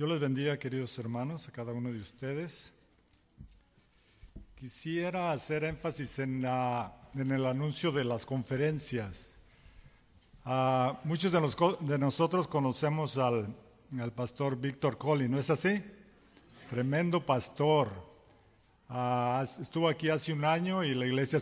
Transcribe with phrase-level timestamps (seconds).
[0.00, 2.72] Dios les bendiga, queridos hermanos, a cada uno de ustedes.
[4.54, 9.36] Quisiera hacer énfasis en, la, en el anuncio de las conferencias.
[10.42, 13.54] Ah, muchos de, los, de, nosotros conocemos al,
[14.14, 15.84] pastor Víctor Collin, ¿no es así?
[16.70, 17.90] Tremendo pastor.
[18.88, 21.40] Ah, estuvo aquí hace un año y la iglesia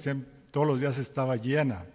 [0.51, 1.87] todos los días estaba llena.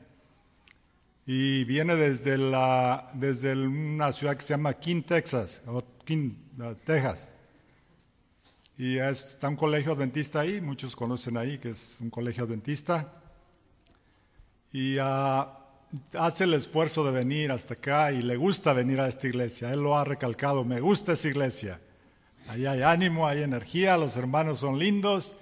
[1.26, 6.32] Y viene desde, la, desde una ciudad que se llama King, Texas, o King,
[6.86, 7.34] Texas.
[8.78, 13.14] Y está un colegio adventista ahí, muchos conocen ahí que es un colegio adventista.
[14.72, 15.46] Y uh,
[16.18, 19.72] hace el esfuerzo de venir hasta acá y le gusta venir a esta iglesia.
[19.72, 21.80] Él lo ha recalcado, me gusta esa iglesia.
[22.48, 25.34] Ahí hay ánimo, hay energía, los hermanos son lindos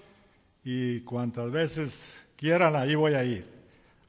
[0.63, 3.60] y cuantas veces quieran, ahí voy a ir.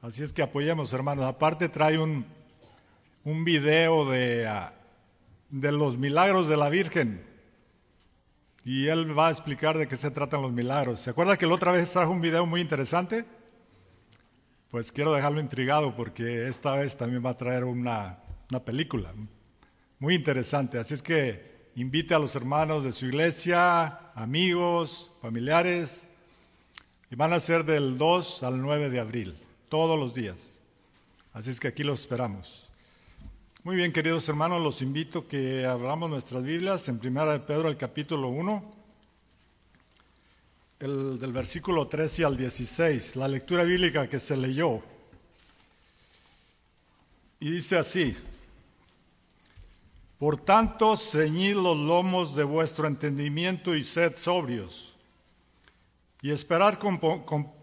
[0.03, 1.23] Así es que apoyemos, hermanos.
[1.23, 2.25] Aparte trae un,
[3.23, 4.73] un video de, ah,
[5.49, 7.25] de los milagros de la Virgen.
[8.65, 10.99] Y él va a explicar de qué se tratan los milagros.
[10.99, 13.23] ¿Se acuerda que la otra vez trajo un video muy interesante?
[14.69, 19.13] Pues quiero dejarlo intrigado porque esta vez también va a traer una, una película
[19.99, 20.79] muy interesante.
[20.79, 26.09] Así es que invite a los hermanos de su iglesia, amigos, familiares,
[27.09, 29.43] y van a ser del 2 al 9 de abril
[29.73, 30.61] todos los días.
[31.33, 32.69] Así es que aquí los esperamos.
[33.63, 37.75] Muy bien, queridos hermanos, los invito que abramos nuestras Biblias en Primera de Pedro, el
[37.75, 38.71] capítulo 1,
[40.79, 44.83] el, del versículo 13 al 16, la lectura bíblica que se leyó.
[47.39, 48.15] Y dice así,
[50.19, 54.93] por tanto, ceñid los lomos de vuestro entendimiento y sed sobrios,
[56.21, 57.62] y esperar con, con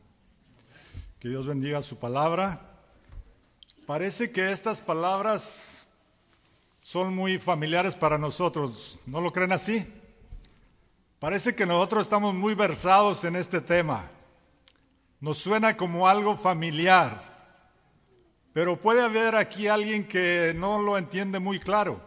[1.21, 2.59] Que Dios bendiga su palabra.
[3.85, 5.85] Parece que estas palabras
[6.81, 8.97] son muy familiares para nosotros.
[9.05, 9.85] ¿No lo creen así?
[11.19, 14.09] Parece que nosotros estamos muy versados en este tema.
[15.19, 17.21] Nos suena como algo familiar.
[18.51, 22.01] Pero puede haber aquí alguien que no lo entiende muy claro.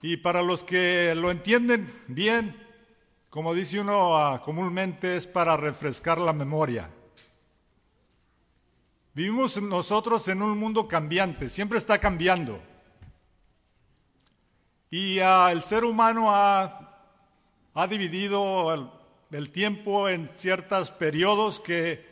[0.00, 2.66] Y para los que lo entienden bien,
[3.28, 6.88] como dice uno ah, comúnmente, es para refrescar la memoria.
[9.12, 12.60] Vivimos nosotros en un mundo cambiante, siempre está cambiando.
[14.88, 16.76] Y ah, el ser humano ha,
[17.88, 18.92] dividido
[19.32, 22.08] el, tiempo en ciertos periodos que,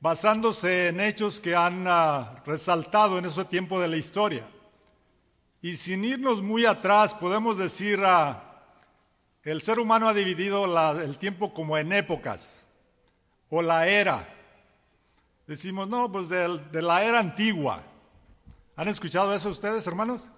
[0.00, 4.46] basándose en hechos que han ah, resaltado en ese tiempo de la historia.
[5.62, 8.34] Y sin irnos muy atrás, podemos decir, uh,
[9.44, 10.66] el ser humano ha dividido
[11.00, 12.62] el tiempo como en épocas,
[13.48, 14.33] o la era.
[15.46, 17.82] Decimos, no, pues de, la era antigua.
[18.76, 20.30] ¿Han escuchado eso ustedes, hermanos?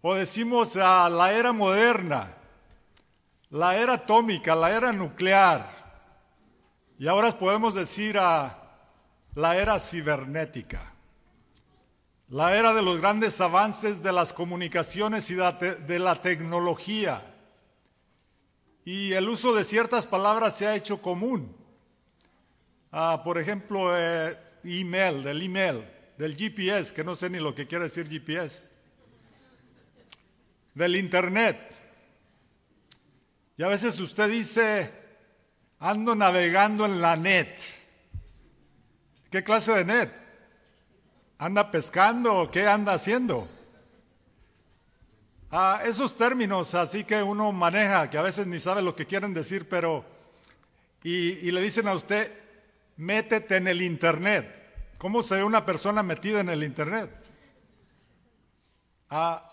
[0.00, 2.34] O decimos a la era moderna,
[3.50, 5.78] la era atómica, la era nuclear.
[6.98, 8.56] Y ahora podemos decir a
[9.34, 10.94] la era cibernética,
[12.28, 17.34] la era de los grandes avances de las comunicaciones y de la tecnología.
[18.84, 21.59] Y el uso de ciertas palabras se ha hecho común.
[22.92, 25.84] Ah, por ejemplo, eh, email, del email,
[26.18, 28.68] del GPS, que no sé ni lo que quiere decir GPS,
[30.74, 31.72] del Internet.
[33.56, 34.90] Y a veces usted dice,
[35.78, 37.54] ando navegando en la net.
[39.30, 40.10] ¿Qué clase de net?
[41.38, 43.48] ¿Anda pescando o qué anda haciendo?
[45.52, 49.32] Ah, esos términos así que uno maneja, que a veces ni sabe lo que quieren
[49.32, 50.04] decir, pero...
[51.04, 52.39] y le dicen a usted,
[53.00, 54.94] métete en el Internet.
[54.98, 57.10] ¿Cómo se ve una persona metida en el Internet?
[59.08, 59.46] A,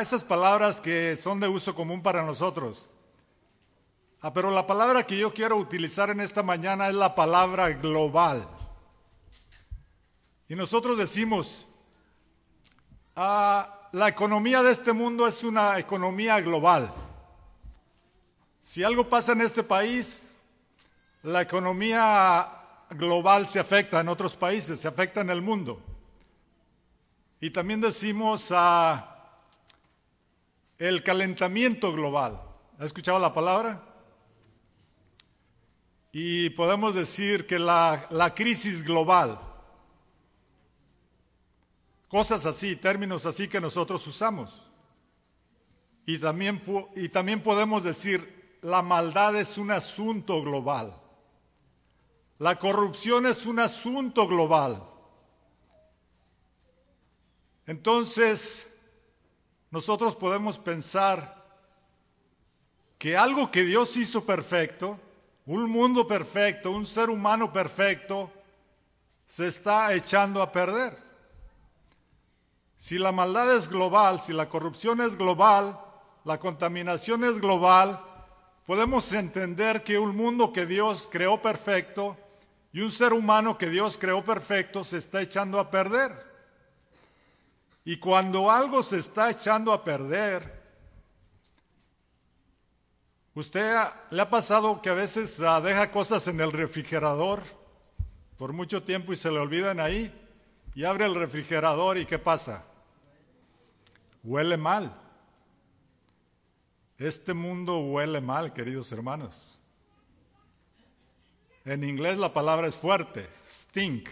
[0.00, 2.88] esas palabras que son de uso común para nosotros.
[4.20, 8.48] Ah, pero la palabra que yo quiero utilizar en esta mañana es la palabra global.
[10.48, 11.66] Y nosotros decimos,
[13.16, 16.94] ah, la economía de este mundo es una economía global.
[18.60, 20.32] Si algo pasa en este país,
[21.24, 22.53] la economía
[22.90, 25.82] global se afecta en otros países, se afecta en el mundo.
[27.40, 29.14] Y también decimos a
[30.78, 32.40] el calentamiento global.
[32.78, 33.82] ¿Ha escuchado la palabra?
[36.12, 39.38] Y podemos decir que la, la crisis global,
[42.08, 44.62] cosas así, términos así que nosotros usamos.
[46.06, 46.62] Y también,
[46.94, 50.94] y también podemos decir, la maldad es un asunto global.
[52.38, 54.82] La corrupción es un asunto global.
[57.66, 58.68] Entonces,
[59.70, 61.44] nosotros podemos pensar
[62.98, 64.98] que algo que Dios hizo perfecto,
[65.46, 68.30] un mundo perfecto, un ser humano perfecto,
[69.26, 70.98] se está echando a perder.
[72.76, 75.80] Si la maldad es global, si la corrupción es global,
[76.24, 78.00] la contaminación es global,
[78.66, 82.16] podemos entender que un mundo que Dios creó perfecto
[82.74, 86.10] y un ser humano que Dios creó perfecto se está echando a perder.
[87.84, 90.60] Y cuando algo se está echando a perder,
[93.32, 93.76] ¿usted
[94.10, 97.44] le ha pasado que a veces ah, deja cosas en el refrigerador
[98.36, 100.12] por mucho tiempo y se le olvidan ahí?
[100.74, 102.64] Y abre el refrigerador y ¿qué pasa?
[104.24, 105.00] Huele mal.
[106.98, 109.60] Este mundo huele mal, queridos hermanos.
[111.64, 114.08] En inglés la palabra es fuerte, stink.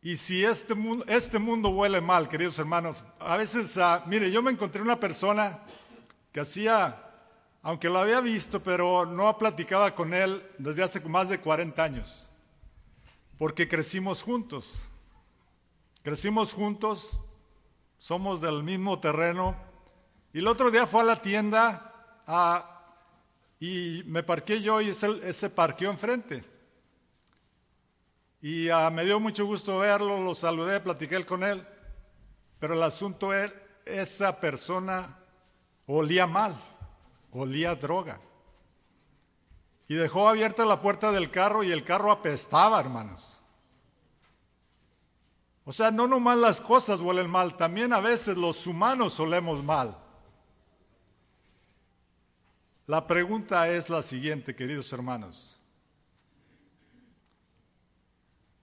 [0.00, 4.40] Y si este mundo, este mundo huele mal, queridos hermanos, a veces, uh, mire, yo
[4.40, 5.60] me encontré una persona
[6.32, 7.02] que hacía,
[7.62, 12.26] aunque lo había visto, pero no platicaba con él desde hace más de 40 años,
[13.36, 14.88] porque crecimos juntos.
[16.02, 17.18] Crecimos juntos,
[17.98, 19.56] somos del mismo terreno.
[20.32, 22.75] Y el otro día fue a la tienda a
[23.58, 26.44] y me parqué yo y ese, se parqueó enfrente.
[28.42, 31.66] Y uh, me dio mucho gusto verlo, lo saludé, platiqué con él.
[32.58, 33.52] Pero el asunto es,
[33.84, 35.16] esa persona
[35.86, 36.54] olía mal,
[37.32, 38.20] olía droga.
[39.88, 43.40] Y dejó abierta la puerta del carro y el carro apestaba, hermanos.
[45.64, 49.96] O sea, no nomás las cosas huelen mal, también a veces los humanos olemos mal.
[52.86, 55.58] La pregunta es la siguiente, queridos hermanos.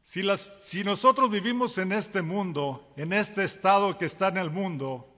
[0.02, 0.24] Si,
[0.62, 5.10] si, nosotros vivimos en este mundo, en este estado que está en el mundo,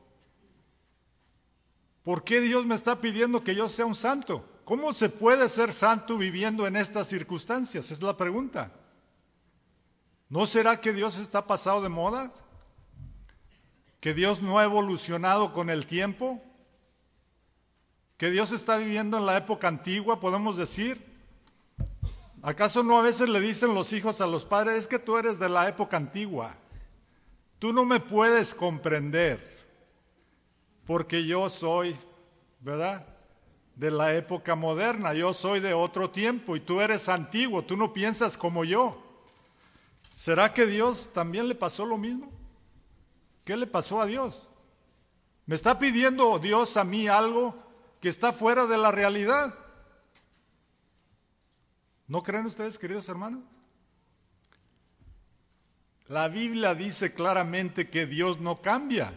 [2.03, 4.47] ¿por qué Dios me está pidiendo que yo sea un santo?
[4.63, 7.91] ¿Cómo se puede ser santo viviendo en estas circunstancias?
[7.91, 8.71] Es la pregunta.
[10.29, 12.31] ¿No será que Dios está pasado de moda?
[13.99, 16.41] ¿Que Dios no ha evolucionado con el tiempo?
[18.17, 21.13] Que Dios está viviendo en la época antigua, podemos decir.
[22.41, 25.39] ¿Acaso no a veces le dicen los hijos a los padres, es que tú eres
[25.39, 26.55] de la época antigua?
[27.59, 29.55] Tú no me puedes comprender
[30.85, 31.97] porque yo soy,
[32.59, 33.07] ¿verdad?
[33.75, 37.91] De la época moderna, yo soy de otro tiempo y tú eres antiguo, tú no
[37.91, 39.01] piensas como yo.
[40.13, 42.31] ¿Será que Dios también le pasó lo mismo?
[43.43, 44.47] ¿Qué le pasó a Dios?
[45.45, 47.64] ¿Me está pidiendo Dios a mí algo
[48.05, 49.51] que está fuera de la realidad.
[52.07, 53.43] ¿No creen ustedes, queridos hermanos?
[56.05, 59.11] La Biblia dice claramente que Dios no cambia.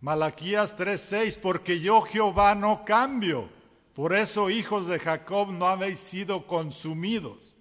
[0.00, 3.50] Malaquías 3:6, porque yo Jehová no cambio.
[3.92, 7.58] Por eso, hijos de Jacob, no habéis sido consumidos.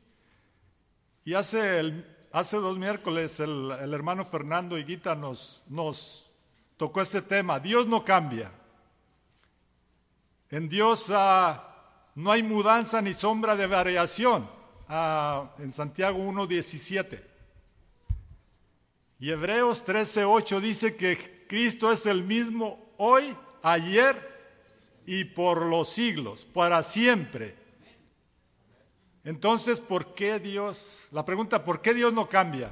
[1.26, 6.32] Y hace, hace dos miércoles el, hermano Fernando Higuita nos, nos
[6.78, 7.60] tocó ese tema.
[7.60, 8.50] Dios no cambia.
[10.50, 14.50] En Dios ah, no hay mudanza ni sombra de variación.
[14.88, 17.22] Ah, en Santiago 1.17.
[19.20, 24.38] Y Hebreos 13.8 dice que Cristo es el mismo hoy, ayer
[25.06, 27.56] y por los siglos, para siempre.
[29.24, 31.08] Entonces, ¿por qué Dios?
[31.12, 32.72] La pregunta, ¿por qué Dios no cambia?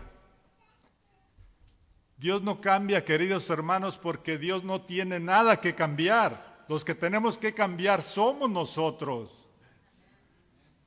[2.17, 6.54] Dios no cambia, queridos hermanos, porque Dios no tiene nada que cambiar.
[6.67, 9.31] Los que tenemos que cambiar somos nosotros.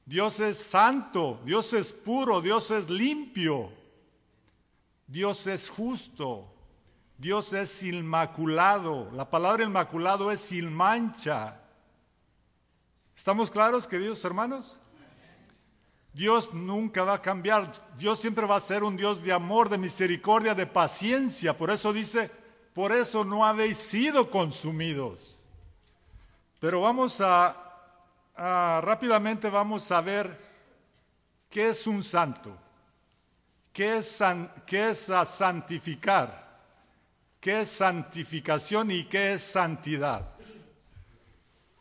[0.04, 3.70] Dios es santo, Dios es puro, Dios es limpio,
[5.06, 6.50] Dios es justo,
[7.18, 9.10] Dios es inmaculado.
[9.12, 11.60] La palabra inmaculado es sin mancha.
[13.14, 14.78] ¿Estamos claros, queridos hermanos?
[16.14, 17.70] Dios nunca va a cambiar.
[17.96, 21.56] Dios siempre va a ser un Dios de amor, de misericordia, de paciencia.
[21.56, 22.30] Por eso dice,
[22.72, 25.37] por eso no habéis sido consumidos.
[26.58, 30.38] Pero vamos a, rápidamente vamos a ver
[31.48, 32.56] qué es un santo,
[33.72, 34.18] qué es,
[34.66, 36.46] qué es a santificar.
[37.40, 40.34] qué es santificación y qué es santidad.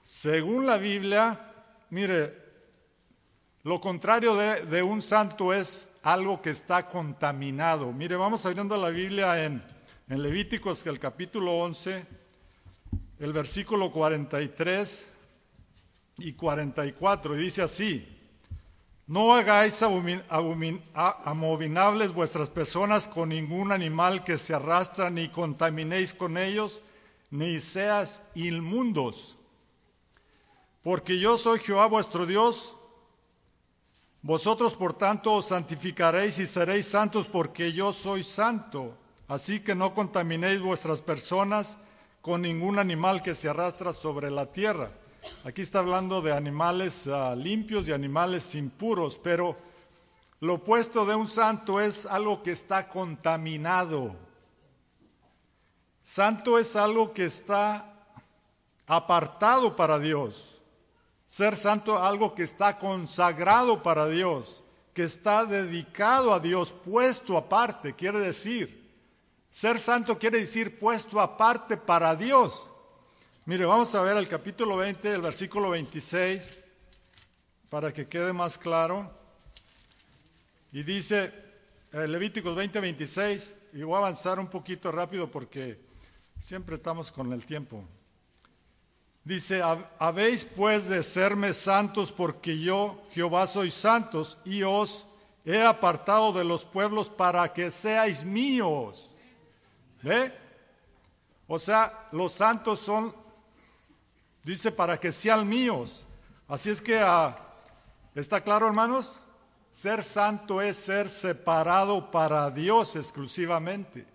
[0.04, 1.52] Según la Biblia,
[1.90, 2.48] mire,
[3.64, 7.92] lo contrario de, un santo es algo que está contaminado.
[7.92, 9.62] Mire, vamos abriendo la Biblia en,
[10.08, 12.06] en Levíticos, el capítulo 11,
[13.20, 15.08] el versículo 43
[16.20, 18.18] y 44, y dice así,
[19.08, 19.82] no hagáis
[20.94, 26.82] abominables vuestras personas con ningún animal que se arrastra, ni contaminéis con ellos,
[27.32, 29.38] ni seas inmundos.
[30.84, 32.76] Porque yo soy Jehová vuestro Dios.
[34.22, 38.98] Vosotros por tanto os santificaréis y seréis santos porque yo soy santo.
[39.28, 41.78] Así que no contaminéis vuestras personas
[42.28, 44.92] con ningún animal que se arrastra sobre la tierra
[45.46, 49.56] Aquí está hablando de animales ah, limpios y animales impuros, pero
[50.42, 54.16] lo opuesto de un santo es algo que está contaminado.
[56.04, 57.94] Santo es algo que está
[58.86, 60.60] apartado para Dios.
[61.28, 64.62] Ser santo es algo que está consagrado para Dios,
[64.94, 68.87] que está dedicado a Dios, puesto aparte, quiere decir.
[69.58, 72.70] Ser santo quiere decir puesto aparte para Dios.
[73.46, 76.60] Mire, vamos a ver el capítulo 20, el versículo 26,
[77.68, 79.10] para que quede más claro.
[80.72, 81.34] Y dice,
[81.92, 85.80] eh, Levíticos 20, 26, y voy a avanzar un poquito rápido porque
[86.40, 87.84] siempre estamos con el tiempo.
[89.24, 89.64] Dice,
[89.98, 95.08] habéis pues de serme santos porque yo, Jehová, soy santos y os
[95.44, 99.16] he apartado de los pueblos para que seáis míos.
[100.02, 100.34] ¿Ve?
[101.48, 103.14] O sea, los santos son
[104.48, 106.06] Dice, para que sean míos.
[106.48, 107.36] Así es que, ah,
[108.16, 109.20] ¿está claro, hermanos?
[109.70, 114.08] Ser santo es ser separado para Dios exclusivamente.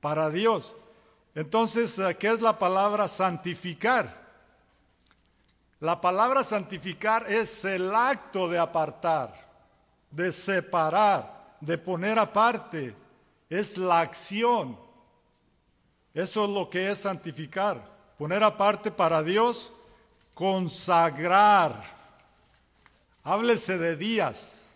[0.00, 0.74] Para Dios.
[1.32, 4.12] Entonces, ah, ¿qué es la palabra santificar?
[5.78, 9.32] La palabra santificar es el acto de apartar,
[10.10, 12.96] de separar, de poner aparte.
[13.48, 14.76] Es la acción.
[16.16, 19.72] Eso es lo que es santificar poner aparte para Dios,
[20.34, 21.82] consagrar.
[23.22, 24.70] Háblese de días.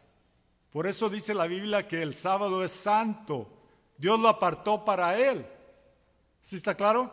[0.72, 3.48] Por eso dice la Biblia que el sábado es santo.
[3.96, 5.46] Dios lo apartó para él.
[6.42, 7.10] ¿Sí está claro?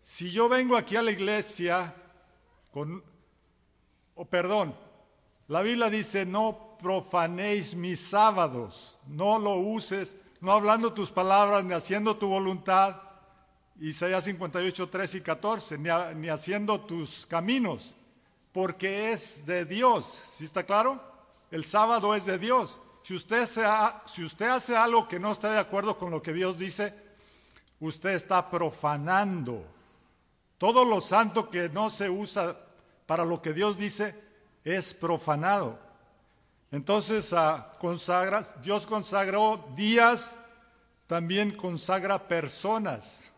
[0.00, 1.94] Si yo vengo aquí a la iglesia
[2.72, 3.02] con,
[4.14, 4.74] oh, perdón,
[5.48, 11.74] la Biblia dice no profanéis mis sábados, no lo uses, no hablando tus palabras ni
[11.74, 12.96] haciendo tu voluntad,
[13.78, 17.94] Isaías 58, 3 y 14, ni, haciendo tus caminos,
[18.52, 20.20] porque es de Dios.
[20.30, 21.02] ¿Sí está claro?
[21.50, 22.78] El sábado es de Dios.
[23.02, 23.48] Si usted,
[24.06, 26.94] si usted hace algo que no está de acuerdo con lo que Dios dice,
[27.80, 29.64] usted está profanando.
[30.58, 32.56] Todo lo santo que no se usa
[33.06, 34.14] para lo que Dios dice
[34.62, 35.78] es profanado.
[36.70, 37.72] Entonces, ah,
[38.62, 40.36] Dios consagró días,
[41.06, 43.30] también consagra personas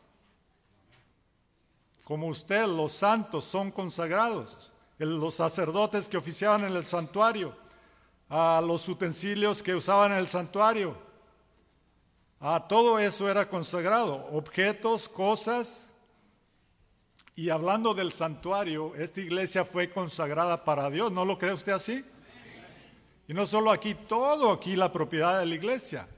[2.05, 7.57] como usted, los santos son consagrados, los sacerdotes que oficiaban en el santuario,
[8.29, 10.97] a los utensilios que usaban en el santuario,
[12.41, 15.89] a todo eso era consagrado, objetos, cosas.
[17.37, 22.05] Y hablando del santuario, esta iglesia fue consagrada para Dios, ¿no lo cree usted así?
[23.29, 26.09] Y no solo aquí, todo aquí la propiedad de la iglesia.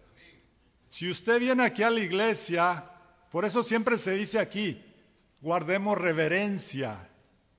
[0.88, 2.84] Si usted viene aquí a la iglesia,
[3.30, 4.82] por eso siempre se dice aquí,
[5.40, 7.08] guardemos reverencia,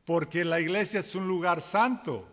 [0.06, 2.28] porque la iglesia es un lugar santo.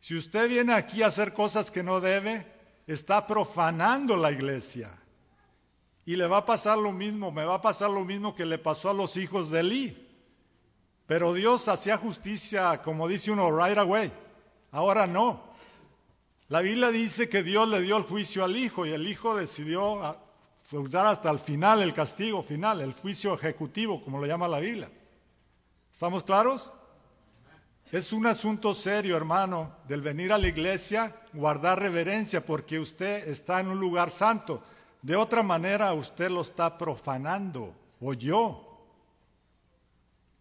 [0.00, 2.46] Si usted viene aquí a hacer cosas que no debe,
[2.86, 4.90] está profanando la iglesia.
[6.06, 8.58] Y le va a pasar lo mismo, me va a pasar lo mismo que le
[8.58, 10.08] pasó a los hijos de Eli.
[11.06, 14.12] Pero Dios hacía justicia, como dice uno, right away.
[14.70, 15.49] Ahora no.
[16.50, 20.16] La Biblia dice que Dios le dio el juicio al hijo y el hijo decidió
[20.72, 24.90] usar hasta el final, el castigo final, el juicio ejecutivo, como lo llama la Biblia.
[25.92, 26.72] ¿Estamos claros?
[27.92, 33.60] Es un asunto serio, hermano, del venir a la iglesia, guardar reverencia, porque usted está
[33.60, 34.60] en un lugar santo.
[35.02, 38.88] De otra manera, usted lo está profanando, o yo.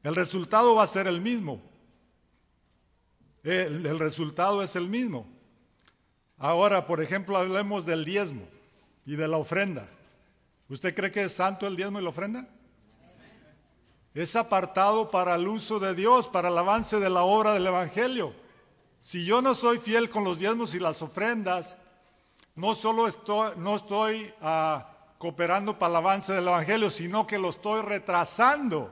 [0.02, 1.62] El resultado va a ser el mismo.
[3.44, 5.39] El, el resultado es el mismo.
[6.40, 8.48] Ahora, por ejemplo, hablemos del diezmo
[9.06, 9.90] y de la ofrenda.
[10.70, 12.48] ¿Usted cree que es santo el diezmo y la ofrenda?
[14.14, 18.34] Es apartado para el uso de Dios, para el avance de la obra del Evangelio.
[19.02, 21.76] Si yo no soy fiel con los diezmos y las ofrendas,
[22.56, 23.08] no solo
[23.58, 28.92] no estoy ah, cooperando para el avance del Evangelio, sino que lo estoy retrasando.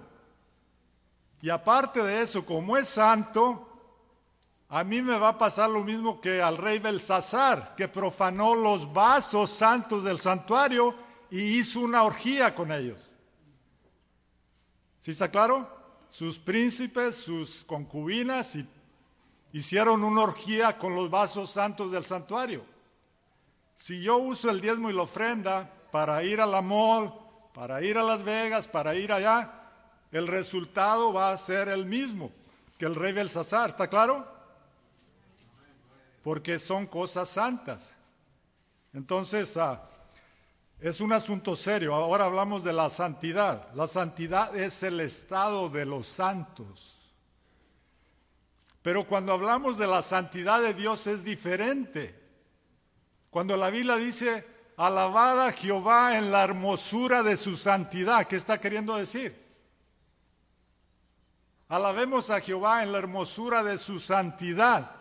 [1.41, 3.66] Y aparte de eso, como es santo,
[4.69, 8.91] a mí me va a pasar lo mismo que al rey Belsasar, que profanó los
[8.91, 10.93] vasos santos del santuario
[11.31, 12.99] y hizo una orgía con ellos.
[14.99, 15.69] ¿Sí está claro?
[16.09, 18.57] Sus príncipes, sus concubinas
[19.53, 22.65] hicieron una orgía con los vasos santos del santuario.
[23.75, 27.13] Si yo uso el diezmo y la ofrenda para ir a la mall,
[27.53, 29.53] para ir a Las Vegas, para ir allá,
[30.11, 32.31] el resultado va a ser el mismo
[32.77, 34.36] que el rey Belsasar, ¿está claro?
[36.27, 37.95] Porque son cosas santas.
[38.91, 39.89] Entonces, ah,
[40.77, 41.95] es un asunto serio.
[41.95, 43.73] Ahora hablamos de la santidad.
[43.75, 46.97] La santidad es el estado de los santos.
[48.81, 52.13] Pero cuando hablamos de la santidad de Dios es diferente.
[53.29, 58.97] Cuando la Biblia dice, alabada Jehová en la hermosura de su santidad, ¿qué está queriendo
[58.97, 59.33] decir?
[61.69, 64.97] Alabemos a Jehová en la hermosura de su santidad.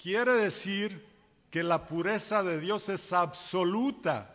[0.00, 1.06] Quiere decir
[1.50, 4.34] que la pureza de Dios es absoluta.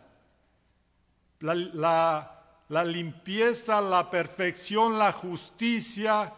[1.40, 6.32] La, limpieza, la perfección, la justicia,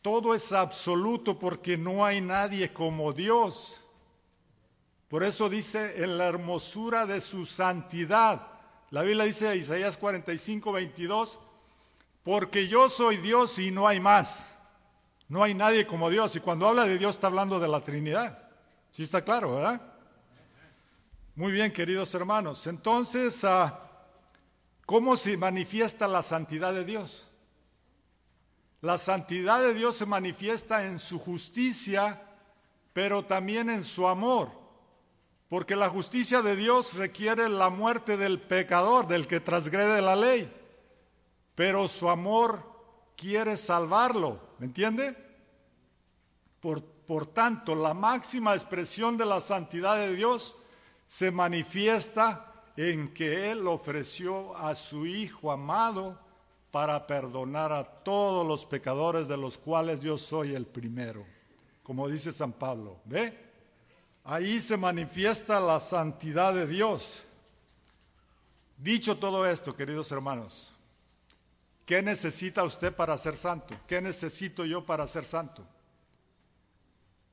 [0.00, 3.82] todo es absoluto porque no hay nadie como Dios.
[5.08, 8.46] Por eso dice en la hermosura de su santidad.
[8.88, 11.38] La Biblia dice Isaías 45, 22,
[12.24, 14.57] porque yo soy Dios y no hay más.
[15.28, 16.34] No hay nadie como Dios.
[16.36, 18.38] Y cuando habla de Dios está hablando de la Trinidad.
[18.90, 19.80] Sí está claro, ¿verdad?
[21.34, 22.66] Muy bien, queridos hermanos.
[22.66, 23.80] Entonces, ah,
[24.86, 27.28] ¿cómo se manifiesta la santidad de Dios?
[28.80, 32.22] La santidad de Dios se manifiesta en su justicia,
[32.92, 34.50] pero también en su amor.
[35.48, 40.52] Porque la justicia de Dios requiere la muerte del pecador, del que transgrede la ley.
[41.54, 42.77] Pero su amor
[43.18, 44.40] quiere salvarlo.
[44.58, 45.16] ¿Me entiende?
[46.60, 50.56] Por, por tanto, la máxima expresión de la santidad de Dios
[51.06, 56.18] se manifiesta en que Él ofreció a su Hijo amado
[56.70, 61.24] para perdonar a todos los pecadores de los cuales yo soy el primero,
[61.82, 63.00] como dice San Pablo.
[63.04, 63.36] ¿Ve?
[64.22, 67.22] Ahí se manifiesta la santidad de Dios.
[68.76, 70.72] Dicho todo esto, queridos hermanos,
[71.88, 73.74] ¿qué necesita usted para ser santo?
[73.86, 75.66] ¿Qué necesito yo para ser santo?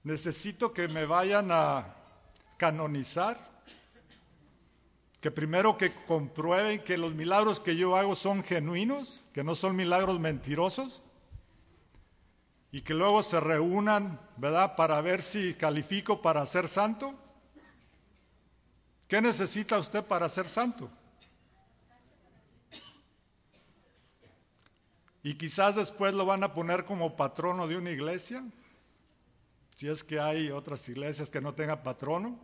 [0.02, 1.94] Necesito que me vayan a
[2.56, 3.38] canonizar
[5.20, 9.76] que primero que comprueben que los milagros que yo hago son genuinos, que no son
[9.76, 11.04] milagros mentirosos,
[12.72, 17.14] y que luego se reúnan, ¿verdad?, para ver si califico para ser santo.
[19.10, 20.90] ¿Qué necesita usted para ser santo?
[25.26, 28.44] Y quizás después lo van a poner como patrono de una iglesia,
[29.76, 32.38] si es que hay otras iglesias que no tengan patrono.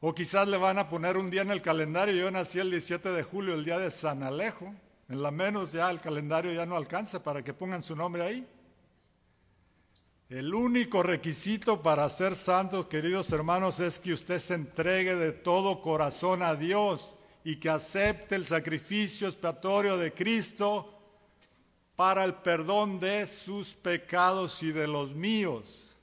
[0.00, 3.10] O quizás le van a poner un día en el calendario, yo nací el 17
[3.10, 4.74] de julio, el día de San Alejo.
[5.10, 8.48] En la menos ya el calendario ya no alcanza para que pongan su nombre ahí.
[10.30, 15.82] El único requisito para ser santos, queridos hermanos, es que usted se entregue de todo
[15.82, 20.94] corazón a Dios y que acepte el sacrificio expiatorio de Cristo
[21.96, 25.94] para el perdón de sus pecados y de los míos.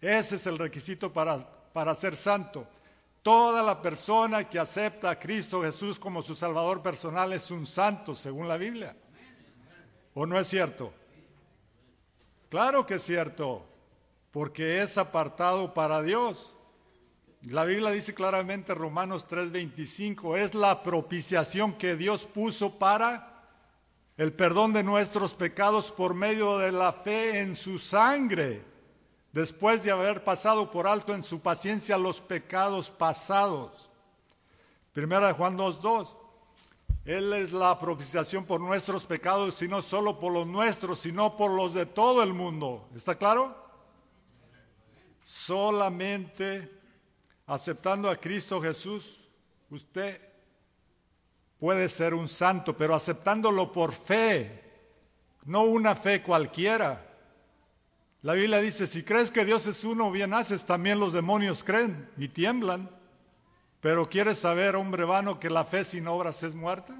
[0.00, 2.66] Ese es el requisito para, para ser santo.
[3.22, 8.14] Toda la persona que acepta a Cristo Jesús como su Salvador personal es un santo,
[8.14, 8.96] según la Biblia.
[10.14, 10.92] ¿O no es cierto?
[12.48, 13.66] Claro que es cierto,
[14.30, 16.56] porque es apartado para Dios.
[17.42, 23.44] La Biblia dice claramente, Romanos 3:25, es la propiciación que Dios puso para
[24.16, 28.64] el perdón de nuestros pecados por medio de la fe en su sangre
[29.32, 33.88] después de haber pasado por alto en su paciencia los pecados pasados.
[34.92, 36.16] Primera de Juan 2.2.
[37.04, 41.52] Él es la propiciación por nuestros pecados, y no solo por los nuestros, sino por
[41.52, 42.88] los de todo el mundo.
[42.94, 43.56] ¿Está claro?
[45.22, 46.77] Solamente
[47.48, 49.18] aceptando a Cristo Jesús,
[49.70, 50.20] usted
[51.58, 54.62] puede ser un santo, pero aceptándolo por fe,
[55.46, 57.06] no una fe cualquiera.
[58.20, 62.10] La Biblia dice, si crees que Dios es uno, bien haces, también los demonios creen
[62.18, 62.90] y tiemblan.
[63.80, 66.94] Pero ¿quieres saber, hombre vano, que la fe sin obras es muerta?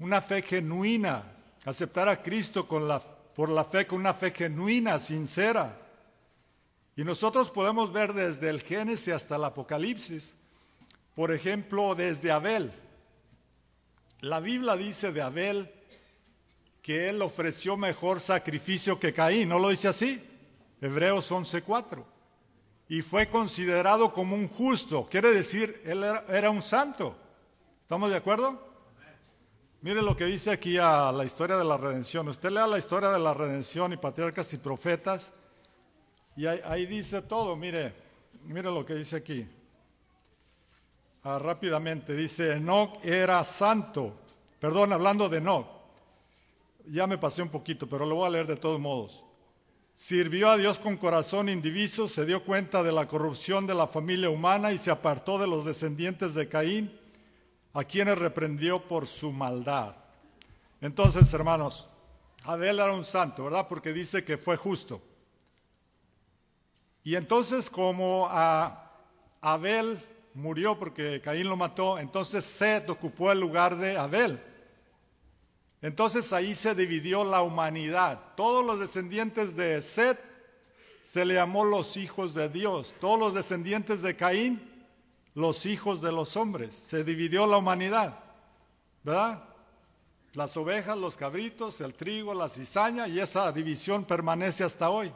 [0.00, 1.22] Una fe genuina,
[1.64, 5.81] aceptar a Cristo con la, por la fe, con una fe genuina, sincera.
[7.02, 10.36] Y nosotros podemos ver desde el Génesis hasta el Apocalipsis,
[11.16, 12.72] por ejemplo, desde Abel.
[14.20, 15.74] La Biblia dice de Abel
[16.80, 20.22] que él ofreció mejor sacrificio que Caín, ¿no lo dice así?
[20.80, 22.04] Hebreos 11:4.
[22.88, 27.16] Y fue considerado como un justo, quiere decir, él era, era un santo.
[27.80, 28.64] ¿Estamos de acuerdo?
[29.80, 32.28] Mire lo que dice aquí a la historia de la redención.
[32.28, 35.32] Usted lea la historia de la redención y patriarcas y profetas
[36.36, 37.56] y ahí, dice todo.
[37.56, 37.94] Mire,
[38.44, 39.46] mire lo que dice aquí.
[41.24, 44.18] Ah, rápidamente dice, Enoch era santo.
[44.58, 45.66] Perdón, hablando de Enoch.
[46.86, 49.22] Ya me pasé un poquito, pero lo voy a leer de todos modos.
[49.94, 54.30] Sirvió a Dios con corazón indiviso, se dio cuenta de la corrupción de la familia
[54.30, 56.98] humana y se apartó de los descendientes de Caín
[57.74, 59.94] a quienes reprendió por su maldad.
[60.80, 61.88] Entonces, hermanos,
[62.44, 63.68] Abel era un santo, ¿verdad?
[63.68, 65.00] Porque dice que fue justo.
[67.04, 68.90] Y entonces, como a
[69.40, 70.00] Abel
[70.34, 74.40] murió porque Caín lo mató, entonces Seth ocupó el lugar de Abel.
[75.80, 78.20] Entonces ahí se dividió la humanidad.
[78.36, 80.20] Todos los descendientes de Seth
[81.02, 82.94] se le llamó los hijos de Dios.
[83.00, 84.72] Todos los descendientes de Caín
[85.34, 86.74] los hijos de los hombres.
[86.74, 88.18] Se dividió la humanidad,
[89.02, 89.44] ¿verdad?
[90.34, 95.12] Las ovejas, los cabritos, el trigo, la cizaña, y esa división permanece hasta hoy.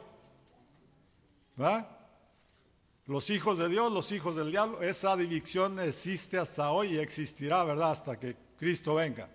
[3.07, 7.63] Los hijos de Dios, los hijos del diablo, esa división existe hasta hoy y existirá,
[7.63, 7.91] ¿verdad?
[7.91, 9.29] Hasta que Cristo venga.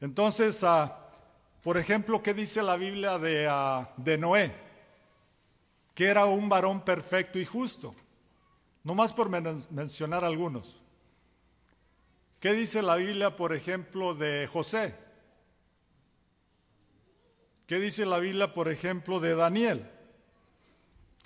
[0.00, 1.08] Entonces, ah,
[1.62, 4.54] por ejemplo, ¿qué dice la Biblia de, ah, de Noé?
[5.94, 7.94] Que era un varón perfecto y justo.
[8.84, 10.76] No más por mencionar algunos.
[12.38, 14.94] ¿Qué dice la Biblia, por ejemplo, de José?
[17.66, 19.90] ¿Qué dice la Biblia, por ejemplo, de Daniel?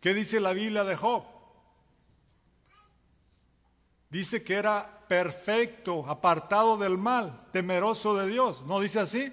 [0.04, 1.24] ¿Qué dice la Biblia de Job?
[4.10, 8.66] Dice que era perfecto, apartado del mal, temeroso de Dios.
[8.66, 9.32] ¿No dice así?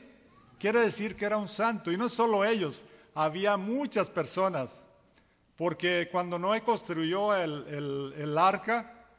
[0.58, 1.92] Quiere decir que era un santo.
[1.92, 4.82] Y no solo ellos, había muchas personas
[5.58, 9.10] porque cuando Noé construyó el, arca,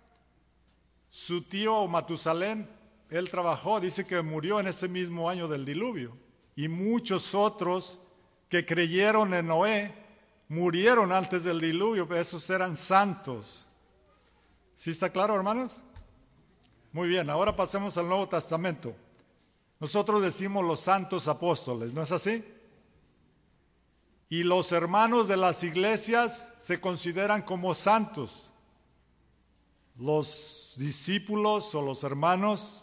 [1.11, 2.67] su tío Matusalén,
[3.11, 6.17] él trabajó, dice que murió en ese mismo año del diluvio.
[6.57, 7.99] Y muchos otros
[8.49, 10.02] que creyeron en Noé
[10.53, 13.65] murieron antes del diluvio, pero esos eran santos.
[14.77, 15.77] ¿Sí está claro, hermanos?
[16.93, 18.95] Muy bien, ahora pasemos al Nuevo Testamento.
[19.81, 22.45] Nosotros decimos los santos apóstoles, ¿no es así?
[24.33, 28.49] y los hermanos de las iglesias se consideran como santos.
[29.99, 32.83] Los discípulos o los hermanos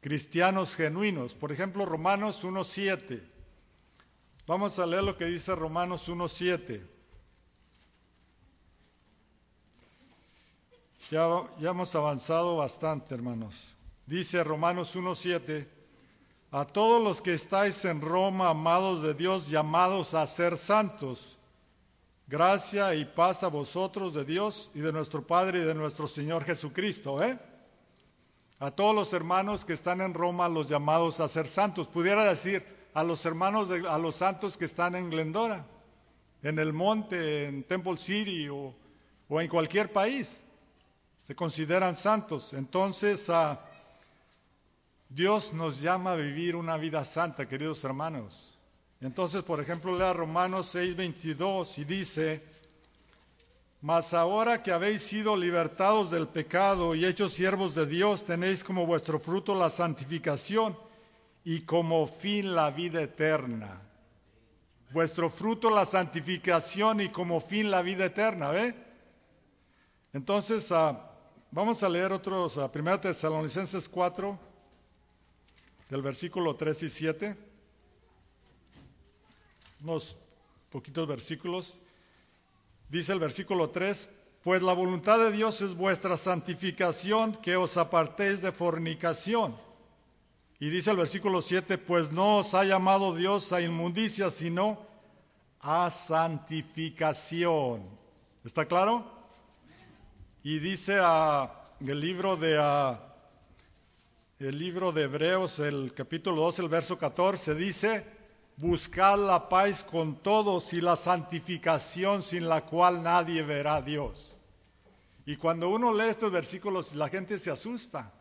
[0.00, 1.34] cristianos genuinos.
[1.34, 3.22] Por ejemplo, Romanos 1.7.
[4.46, 6.86] Vamos a leer lo que dice Romanos 1.7.
[11.10, 11.28] Ya,
[11.58, 13.74] ya hemos avanzado bastante, hermanos.
[14.06, 15.66] Dice Romanos 1.7
[16.52, 21.36] a todos los que estáis en Roma, amados de Dios, llamados a ser santos,
[22.28, 26.44] gracia y paz a vosotros de Dios y de nuestro Padre y de nuestro Señor
[26.44, 27.20] Jesucristo.
[27.20, 27.36] ¿eh?
[28.60, 31.88] A todos los hermanos que están en Roma, los llamados a ser santos.
[31.88, 35.66] Pudiera decir a los hermanos, de, a los santos que están en Glendora,
[36.42, 38.74] en el monte, en Temple City o,
[39.28, 40.42] o en cualquier país.
[41.20, 42.54] Se consideran santos.
[42.54, 43.60] Entonces, a
[45.10, 48.56] Dios nos llama a vivir una vida santa, queridos hermanos.
[49.02, 52.42] Entonces, por ejemplo, lea Romanos 6:22 y dice,
[53.82, 58.86] mas ahora que habéis sido libertados del pecado y hechos siervos de Dios, tenéis como
[58.86, 60.85] vuestro fruto la santificación
[61.48, 63.80] y como fin la vida eterna.
[64.90, 68.74] Vuestro fruto la santificación y como fin la vida eterna, ¿ve?
[70.12, 71.08] Entonces, ah,
[71.52, 74.36] vamos a leer otros, a ah, 1 Tesalonicenses 4
[75.88, 77.36] del versículo 3 y 7,
[79.84, 80.16] unos
[80.68, 81.74] poquitos versículos.
[82.88, 84.08] Dice el versículo 3,
[84.42, 89.65] pues la voluntad de Dios es vuestra santificación, que os apartéis de fornicación.
[90.58, 94.86] Y dice el versículo 7, pues no os ha llamado Dios a inmundicia, sino
[95.60, 97.82] a santificación.
[98.42, 99.04] ¿Está claro?
[100.42, 102.56] Y dice a, el libro de
[104.38, 108.04] el libro de Hebreos, el capítulo 2, el verso 14, dice,
[108.56, 114.34] buscad la paz con todos y la santificación sin la cual nadie verá a Dios.
[115.24, 118.12] Y cuando uno lee estos versículos, la gente se asusta.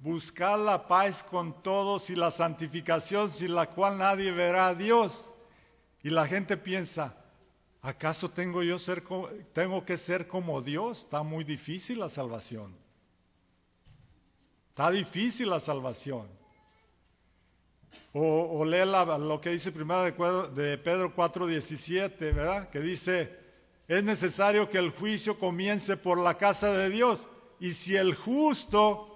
[0.00, 5.32] Buscad la paz con todos y la santificación sin la cual nadie verá a Dios.
[6.02, 7.20] Y la gente piensa,
[7.82, 9.02] ¿Acaso tengo yo ser,
[9.54, 11.00] tengo que ser como Dios?
[11.00, 12.76] Está muy difícil la salvación.
[14.68, 16.28] Está difícil la salvación.
[18.12, 22.68] O, lee lo que dice primero de, de Pedro 4:17, ¿verdad?
[22.68, 23.34] Que dice,
[23.88, 27.28] es necesario que el juicio comience por la casa de Dios.
[27.60, 29.09] Y si el justo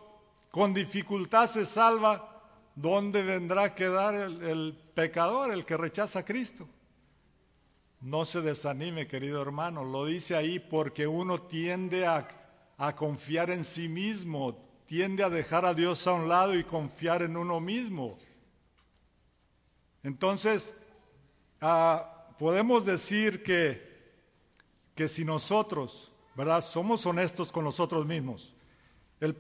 [0.54, 2.40] con dificultad se salva,
[2.76, 6.68] ¿dónde vendrá a quedar el pecador, el que rechaza a Cristo?
[8.00, 12.28] No se desanime, querido hermano, lo dice ahí porque uno tiende a,
[12.94, 17.36] confiar en sí mismo, tiende a dejar a Dios a un lado y confiar en
[17.36, 18.16] uno mismo.
[20.04, 20.72] Entonces,
[21.60, 24.14] ah, podemos decir que,
[24.94, 26.62] que si nosotros, ¿verdad?
[26.62, 28.53] Somos honestos con nosotros mismos.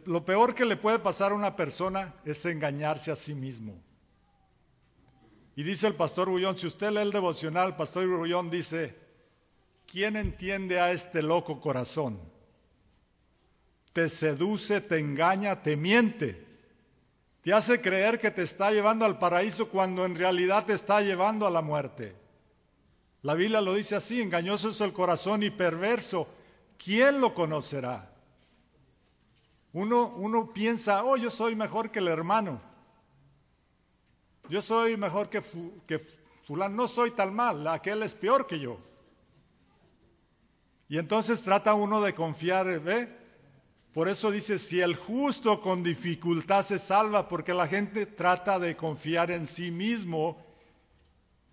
[0.06, 3.74] Lo peor que le puede pasar a una persona es engañarse a sí mismo.
[5.56, 8.96] Y dice el pastor Gullón, si usted lee el devocional, el pastor Gullón dice,
[9.86, 12.20] ¿quién entiende a este loco corazón?
[13.92, 16.44] Te seduce, te engaña, te miente.
[17.42, 21.46] Te hace creer que te está llevando al paraíso cuando en realidad te está llevando
[21.46, 22.16] a la muerte.
[23.22, 26.26] La Biblia lo dice así, engañoso es el corazón y perverso.
[26.76, 28.13] ¿Quién lo conocerá?
[29.74, 32.60] Uno, uno piensa, oh, yo soy mejor que el hermano.
[34.48, 35.42] Yo soy mejor que,
[35.86, 35.98] que
[36.46, 38.78] fulano, no soy tan mal, aquel es peor que yo.
[40.88, 43.08] Y entonces trata uno de confiar, ¿ve?
[43.92, 48.76] Por eso dice, si el justo con dificultad se salva, porque la gente trata de
[48.76, 50.36] confiar en sí mismo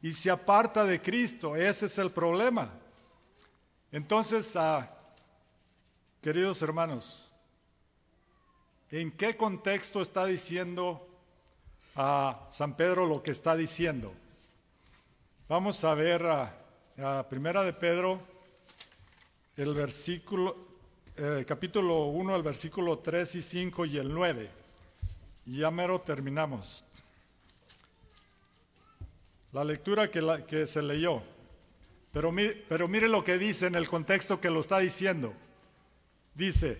[0.01, 1.55] y se aparta de Cristo.
[1.55, 2.69] Ese es el problema.
[3.91, 4.91] Entonces, ah,
[6.21, 7.20] queridos hermanos,
[8.91, 11.07] ¿en qué contexto está diciendo
[11.95, 14.13] a San Pedro lo que está diciendo.
[15.47, 16.57] Vamos a ver a,
[17.29, 18.21] Primera de Pedro,
[19.57, 20.55] el versículo,
[21.17, 24.51] eh, capítulo 1, el versículo 3 y 5 y el 9.
[25.47, 26.83] Y ya mero terminamos.
[29.51, 31.23] La lectura que, la, que se leyó.
[32.13, 32.31] Pero,
[32.69, 35.33] pero mire lo que dice en el contexto que lo está diciendo.
[36.35, 36.77] Dice,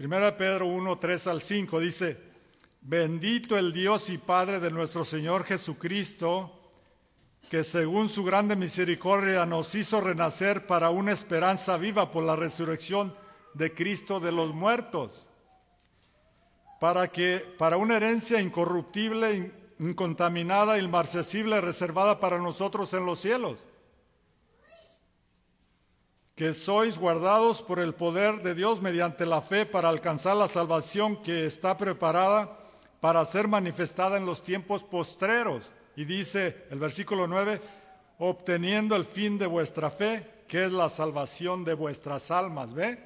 [0.00, 2.16] Primera Pedro 1, 3 al 5, dice,
[2.80, 6.58] Bendito el Dios y Padre de nuestro Señor Jesucristo,
[7.50, 13.14] que según su grande misericordia nos hizo renacer para una esperanza viva por la resurrección
[13.52, 15.28] de Cristo de los muertos,
[16.80, 23.66] para que para una herencia incorruptible, incontaminada, inmarcesible, reservada para nosotros en los cielos,
[26.34, 31.22] que sois guardados por el poder de Dios mediante la fe para alcanzar la salvación
[31.22, 32.58] que está preparada
[33.00, 35.70] para ser manifestada en los tiempos postreros.
[35.96, 37.60] Y dice el versículo 9,
[38.18, 42.74] obteniendo el fin de vuestra fe, que es la salvación de vuestras almas.
[42.74, 42.98] ¿Ve?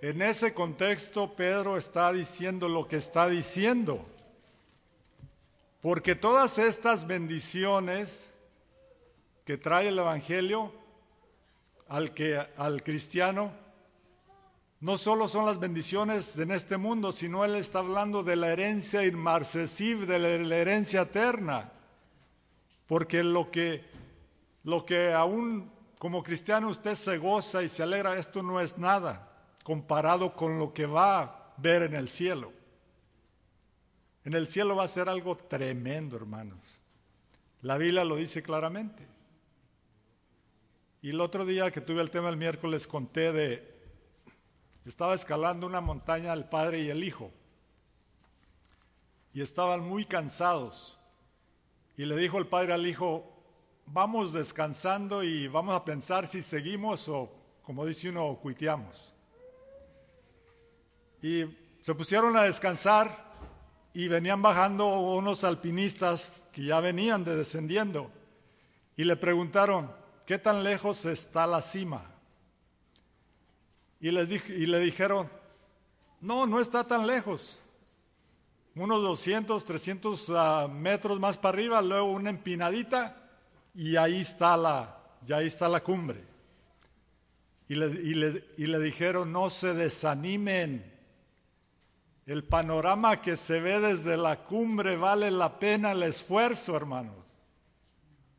[0.00, 4.06] En ese contexto Pedro está diciendo lo que está diciendo.
[5.80, 8.30] Porque todas estas bendiciones
[9.44, 10.72] que trae el Evangelio
[11.88, 13.52] al, que, al cristiano,
[14.80, 19.04] no solo son las bendiciones en este mundo, sino Él está hablando de la herencia
[19.04, 21.72] inmarcesible, de la herencia eterna.
[22.86, 23.84] Porque lo que,
[24.64, 29.28] lo que aún como cristiano usted se goza y se alegra, esto no es nada
[29.64, 32.52] comparado con lo que va a ver en el cielo.
[34.24, 36.78] En el cielo va a ser algo tremendo, hermanos.
[37.62, 39.07] La Biblia lo dice claramente.
[41.08, 43.66] Y el otro día que tuve el tema el miércoles conté de
[44.84, 47.30] estaba escalando una montaña el padre y el hijo.
[49.32, 50.98] Y estaban muy cansados.
[51.96, 53.24] Y le dijo el padre al hijo,
[53.86, 59.14] vamos descansando y vamos a pensar si seguimos o, como dice uno, cuiteamos.
[61.22, 61.46] Y
[61.80, 63.32] se pusieron a descansar
[63.94, 68.10] y venían bajando unos alpinistas que ya venían de descendiendo.
[68.94, 69.96] Y le preguntaron,
[70.28, 72.02] ¿qué tan lejos está la cima?
[73.98, 75.26] Y, les y le dijeron,
[76.20, 77.58] no, no está tan lejos.
[78.74, 83.16] Unos 200, 300 ah, metros más para arriba, luego una empinadita
[83.74, 86.22] y ahí está la, ya ahí está la cumbre.
[87.66, 90.94] Y le, y, le, y le dijeron, no se desanimen.
[92.26, 97.27] El panorama que se ve desde la cumbre vale la pena el esfuerzo, hermanos.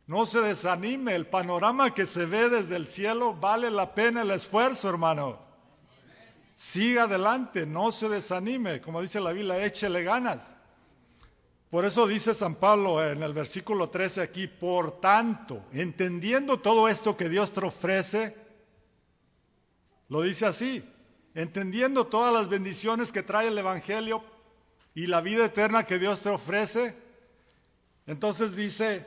[0.09, 4.31] No se desanime, el panorama que se ve desde el cielo vale la pena el
[4.31, 5.37] esfuerzo, hermano.
[6.55, 10.55] Siga adelante, no se desanime, como dice la Biblia, échele ganas.
[11.69, 17.15] Por eso dice San Pablo en el versículo 13 aquí, por tanto, entendiendo todo esto
[17.15, 18.35] que Dios te ofrece,
[20.07, 20.83] lo dice así,
[21.35, 24.23] entendiendo todas las bendiciones que trae el Evangelio
[24.95, 26.95] y la vida eterna que Dios te ofrece,
[28.07, 29.05] entonces dice,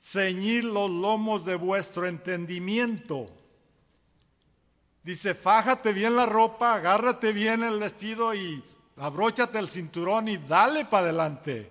[0.00, 3.26] ceñir los lomos de vuestro entendimiento.
[5.02, 8.62] Dice, fájate bien la ropa, agárrate bien el vestido y
[8.96, 11.70] abróchate el cinturón y dale para adelante.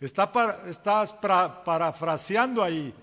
[0.00, 0.30] Está
[0.66, 2.94] estás parafraseando ahí,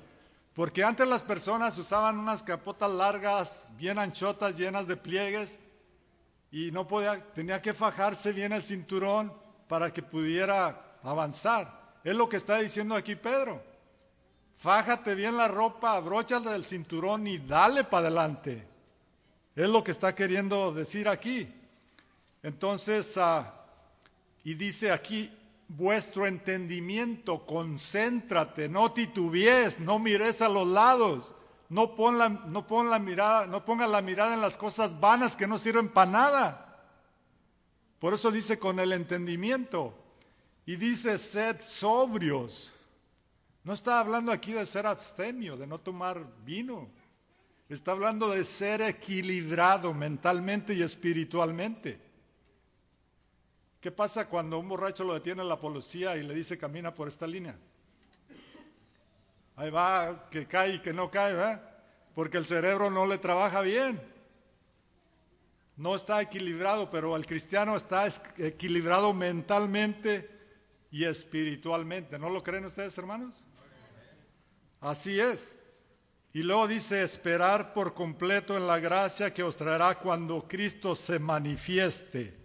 [0.53, 5.59] porque antes las personas usaban unas capotas largas, bien anchotas, llenas de pliegues,
[6.51, 9.33] y no podía, tenía que fajarse bien el cinturón
[9.67, 11.97] para que pudiera avanzar.
[12.01, 13.74] Es lo que está diciendo aquí Pedro.
[14.57, 18.67] Fájate bien la ropa, abróchate el cinturón y dale para adelante.
[19.55, 21.47] Es lo que está queriendo decir aquí.
[22.43, 23.53] Entonces, ah,
[24.43, 25.31] y dice aquí,
[25.67, 31.33] vuestro entendimiento, concéntrate, no titubees, no mires a los lados,
[31.69, 35.35] no pon la, no pon la mirada, no ponga la mirada en las cosas vanas
[35.35, 36.65] que no sirven para nada.
[37.99, 39.97] Por eso dice con el entendimiento.
[40.67, 42.74] Y dice, sed sobrios.
[43.65, 46.87] No está hablando aquí de ser abstemio, de no tomar vino.
[47.67, 51.99] Está hablando de ser equilibrado mentalmente y espiritualmente.
[53.81, 57.25] ¿Qué pasa cuando un borracho lo detiene la policía y le dice camina por esta
[57.25, 57.57] línea?
[59.55, 61.75] Ahí va, que cae y que no cae, ¿verdad?
[62.13, 63.99] Porque el cerebro no le trabaja bien.
[65.75, 70.29] No está equilibrado, pero el cristiano está equilibrado mentalmente
[70.91, 72.19] y espiritualmente.
[72.19, 73.43] ¿No lo creen ustedes, hermanos?
[74.85, 75.55] Así es.
[76.31, 81.17] Y luego dice, esperar por completo en la gracia que os traerá cuando Cristo se
[81.17, 82.37] manifieste.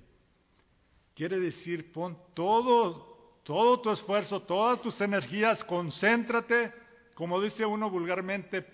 [1.15, 6.73] Quiere decir, pon todo, todo tu esfuerzo, todas tus energías, concéntrate,
[7.15, 8.65] como dice uno vulgarmente,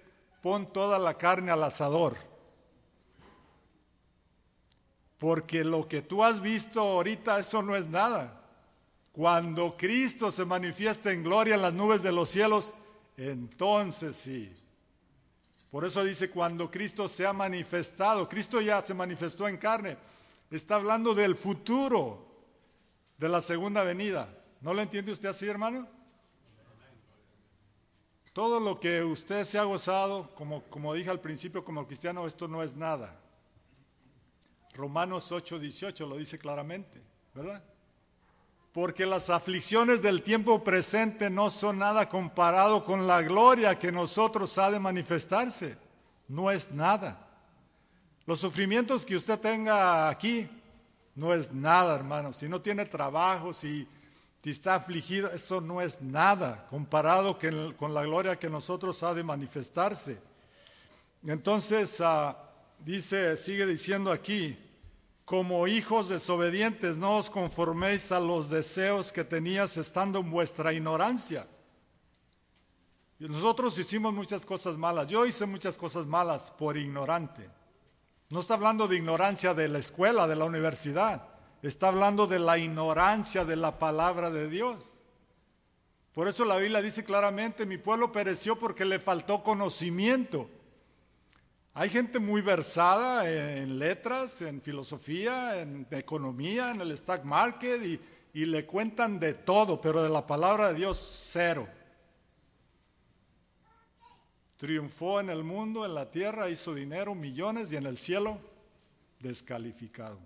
[0.41, 2.17] pon toda la carne al asador.
[5.19, 8.45] Porque lo que tú has visto ahorita, eso no es nada.
[9.11, 12.73] Cuando Cristo se manifiesta en gloria en las nubes de los cielos,
[13.17, 14.55] entonces sí.
[15.71, 19.97] Por eso dice, cuando Cristo se ha manifestado, Cristo ya se manifestó en carne,
[20.51, 22.27] está hablando del futuro
[23.19, 24.29] de la segunda venida.
[24.61, 25.87] ¿No lo entiende usted así, hermano?
[28.33, 32.47] Todo lo que usted se ha gozado, como, como dije al principio, como cristiano, esto
[32.47, 33.19] no es nada.
[34.75, 37.03] Romanos 8, 18 lo dice claramente,
[37.35, 37.65] ¿verdad?
[38.77, 44.59] Porque las aflicciones del tiempo presente no son nada comparado con la gloria que nosotros
[44.59, 45.79] ha de manifestarse.
[46.29, 47.27] No es nada.
[48.27, 50.47] Los sufrimientos que usted tenga aquí
[51.15, 52.35] no es nada, hermano.
[52.35, 53.89] Si no tiene trabajo, si,
[54.45, 57.39] está afligido, eso no es nada comparado
[57.79, 60.19] con la gloria que nosotros ha de manifestarse.
[61.27, 62.37] Entonces, ah,
[62.85, 64.66] dice, sigue diciendo aquí,
[65.27, 71.49] como hijos desobedientes, no os conforméis a los deseos que tenías estando en vuestra ignorancia.
[73.19, 75.09] Y nosotros hicimos muchas cosas malas.
[75.09, 77.51] Yo hice muchas cosas malas por ignorante.
[78.31, 81.29] No está hablando de ignorancia de la escuela, de la universidad.
[81.61, 84.93] Está hablando de la ignorancia de la palabra de Dios.
[86.13, 90.49] Por eso la Biblia dice claramente, mi pueblo pereció porque le faltó conocimiento.
[91.79, 98.01] Hay gente muy versada en letras, en filosofía, en economía, en el stock market
[98.33, 101.69] y, le cuentan de todo, pero de la palabra de Dios cero.
[104.57, 108.39] Triunfó en el mundo, en la tierra, hizo dinero, millones y en el cielo
[109.21, 110.19] descalificado.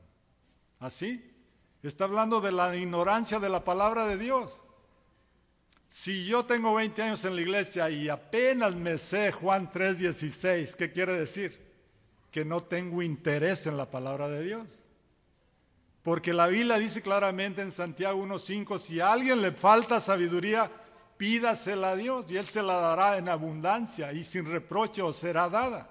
[0.79, 1.35] ¿Así?
[1.83, 4.63] Está hablando de la ignorancia de la palabra de Dios.
[5.91, 10.93] Si yo tengo 20 años en la iglesia y apenas me sé Juan 3:16, ¿qué
[10.93, 11.61] quiere decir?
[12.31, 14.83] Que no tengo interés en la palabra de Dios.
[16.05, 20.71] Porque la Biblia dice claramente en Santiago 1:5, si a alguien le falta sabiduría,
[21.17, 25.49] pídasela a Dios y Él se la dará en abundancia y sin reproche os será
[25.49, 25.91] dada.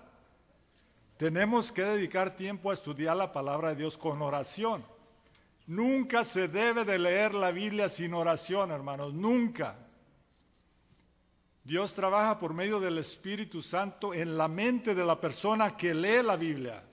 [1.17, 4.81] Tenemos que dedicar tiempo a estudiar la palabra de Dios con oración.
[5.67, 9.75] Nunca se debe de leer la Biblia sin oración, hermanos, nunca.
[11.63, 16.23] Dios trabaja por medio del Espíritu Santo en la mente de la persona que lee
[16.23, 16.83] la Biblia.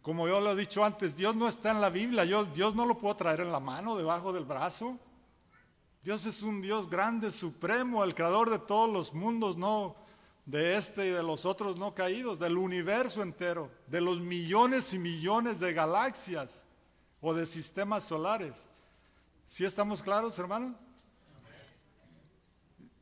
[0.00, 2.84] Como yo lo he dicho antes, Dios no está en la Biblia, yo, Dios no
[2.84, 4.98] lo puedo traer en la mano, debajo del brazo.
[6.02, 9.96] Dios es un Dios grande, supremo, el creador de todos los mundos, no
[10.44, 14.98] de este y de los otros no caídos, del universo entero, de los millones y
[14.98, 16.68] millones de galaxias
[17.20, 18.68] o de sistemas solares.
[19.46, 20.74] ¿Sí estamos claros, hermano?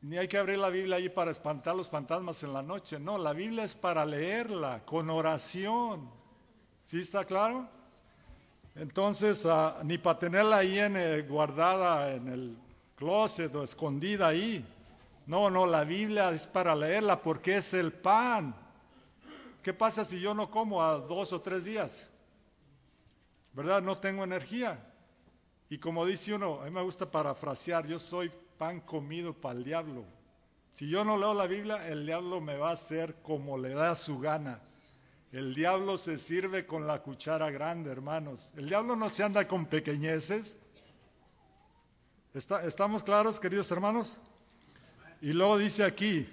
[0.03, 2.99] Ni hay que abrir la Biblia ahí para espantar los fantasmas en la noche.
[2.99, 6.09] No, la Biblia es para leerla con oración.
[6.83, 7.69] ¿Sí está claro?
[8.75, 12.57] Entonces, ah, ni para tenerla ahí eh, guardada en el
[12.97, 14.65] closet o escondida ahí.
[15.25, 18.53] No, no, la Biblia es para leerla porque es el pan.
[19.61, 22.09] ¿Qué pasa si yo no como a dos o tres días?
[23.53, 23.81] ¿Verdad?
[23.81, 24.85] No tengo energía.
[25.69, 28.29] Y como dice uno, a mí me gusta parafrasear, yo soy
[28.63, 30.05] pan comido para el diablo.
[30.71, 33.93] Si yo no leo la Biblia, el diablo me va a hacer como le da
[33.93, 34.61] su gana.
[35.33, 38.53] El diablo se sirve con la cuchara grande, hermanos.
[38.55, 40.57] El diablo no se anda con pequeñeces.
[42.33, 44.13] ¿Estamos claros, queridos hermanos?
[45.19, 46.25] Y luego dice aquí,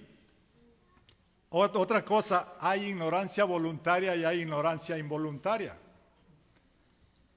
[1.48, 5.76] otra cosa, hay ignorancia voluntaria y hay ignorancia involuntaria.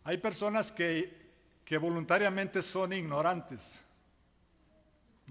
[0.04, 1.18] Hay personas que
[1.82, 3.83] voluntariamente son ignorantes.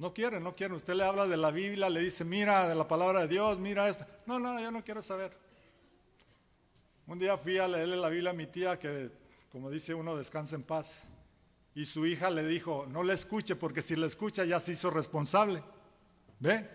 [0.03, 0.75] No quieren, no quieren.
[0.75, 3.89] Usted le habla de la Biblia, le dice, mira de la palabra de Dios, mira
[3.89, 4.05] esto.
[4.27, 5.33] No, no, yo no quiero saber.
[7.07, 9.13] Un día fui a leerle la Biblia a mi tía que,
[9.53, 11.05] como dice uno, descansa en paz.
[11.77, 14.91] Y su hija le dijo, no le escuche porque si le escucha ya se hizo
[14.91, 15.63] responsable.
[16.41, 16.69] ¿Ve?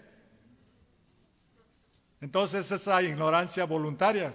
[2.21, 4.33] Entonces esa ignorancia voluntaria,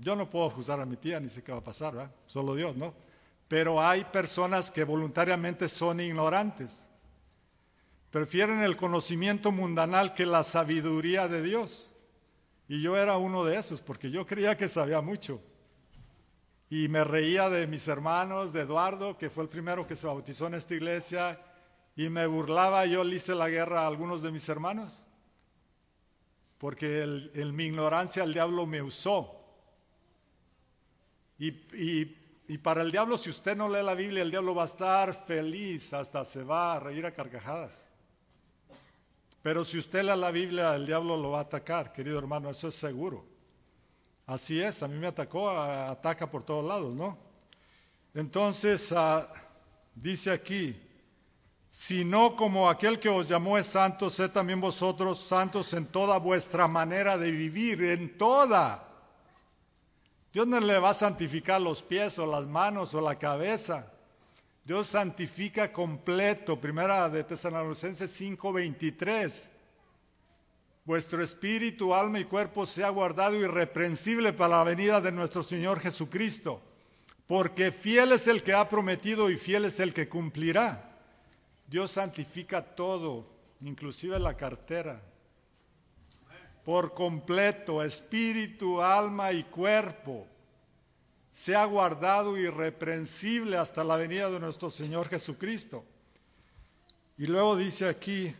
[0.00, 2.14] yo no puedo juzgar a mi tía, ni sé qué va a pasar, ¿verdad?
[2.24, 2.94] Solo Dios, ¿no?
[3.48, 6.86] Pero hay personas que voluntariamente son ignorantes.
[8.10, 11.90] Prefieren el conocimiento mundanal que la sabiduría de Dios.
[12.68, 15.40] Y yo era uno de esos, porque yo creía que sabía mucho.
[16.68, 20.46] Y me reía de mis hermanos, de Eduardo, que fue el primero que se bautizó
[20.46, 21.40] en esta iglesia,
[21.96, 25.04] y me burlaba, yo le hice la guerra a algunos de mis hermanos,
[26.58, 29.36] porque en mi ignorancia el diablo me usó.
[31.38, 32.04] Y,
[32.62, 35.92] para el diablo, si usted no lee la Biblia, el diablo va a estar feliz,
[35.92, 37.89] hasta se va a reír a carcajadas.
[39.42, 42.68] Pero si usted lee la Biblia, el diablo lo va a atacar, querido hermano, eso
[42.68, 43.24] es seguro.
[44.26, 47.18] Así es, a mí me atacó, ataca por todos lados, ¿no?
[48.14, 49.32] Entonces, ah,
[49.94, 50.80] dice aquí,
[51.70, 56.68] sino como aquel que os llamó es santo, sed también vosotros santos en toda vuestra
[56.68, 58.88] manera de vivir, en toda.
[60.32, 63.92] Dios no le va a santificar los pies o las manos o la cabeza.
[64.70, 66.60] Dios santifica completo.
[66.60, 69.50] Primera de Tesalonicenses 5:23.
[70.84, 76.62] Vuestro espíritu, alma y cuerpo sea guardado irreprensible para la venida de nuestro Señor Jesucristo.
[77.26, 80.96] Porque fiel es el que ha prometido y fiel es el que cumplirá.
[81.66, 83.26] Dios santifica todo,
[83.62, 85.02] inclusive la cartera,
[86.64, 90.28] por completo, espíritu, alma y cuerpo.
[91.32, 95.84] Sea guardado irreprensible hasta la venida de nuestro Señor Jesucristo.
[97.16, 98.34] Y luego dice aquí,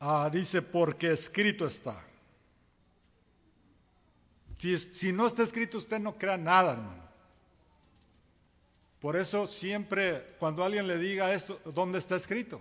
[0.00, 2.04] ah, dice, porque escrito está.
[4.58, 7.08] Si, si no está escrito, usted no crea nada, hermano.
[9.00, 12.60] Por eso siempre cuando alguien le diga esto, ¿dónde está escrito?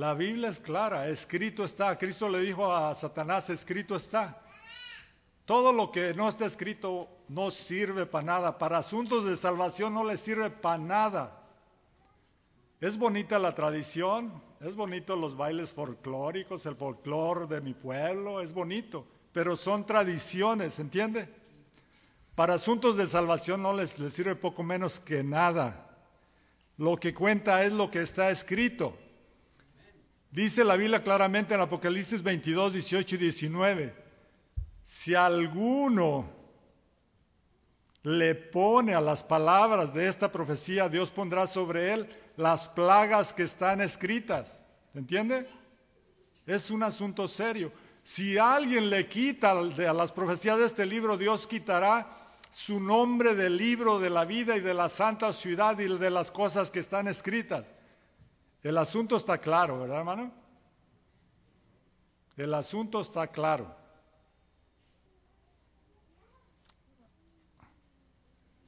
[0.00, 1.98] La Biblia es clara, escrito está.
[1.98, 4.40] Cristo le dijo a Satanás, escrito está.
[5.44, 8.56] Todo lo que no está escrito no sirve para nada.
[8.56, 11.42] Para asuntos de salvación no le sirve para nada.
[12.80, 18.54] Es bonita la tradición, es bonito los bailes folclóricos, el folclor de mi pueblo, es
[18.54, 21.28] bonito, pero son tradiciones, ¿entiende?
[22.34, 25.94] Para asuntos de salvación no les, sirve poco menos que nada.
[26.78, 28.96] Lo que cuenta es lo que está escrito.
[30.30, 33.94] Dice la Biblia claramente en Apocalipsis 22, 18 y 19.
[34.84, 36.30] Si alguno
[38.02, 43.42] le pone a las palabras de esta profecía, Dios pondrá sobre él las plagas que
[43.42, 44.62] están escritas.
[44.94, 45.48] ¿Entiende?
[46.46, 47.72] Es un asunto serio.
[48.04, 53.56] Si alguien le quita a las profecías de este libro, Dios quitará su nombre del
[53.56, 57.08] libro de la vida y de la santa ciudad y de las cosas que están
[57.08, 57.72] escritas.
[58.62, 60.32] El asunto está claro, ¿verdad, hermano?
[62.36, 63.74] El asunto está claro.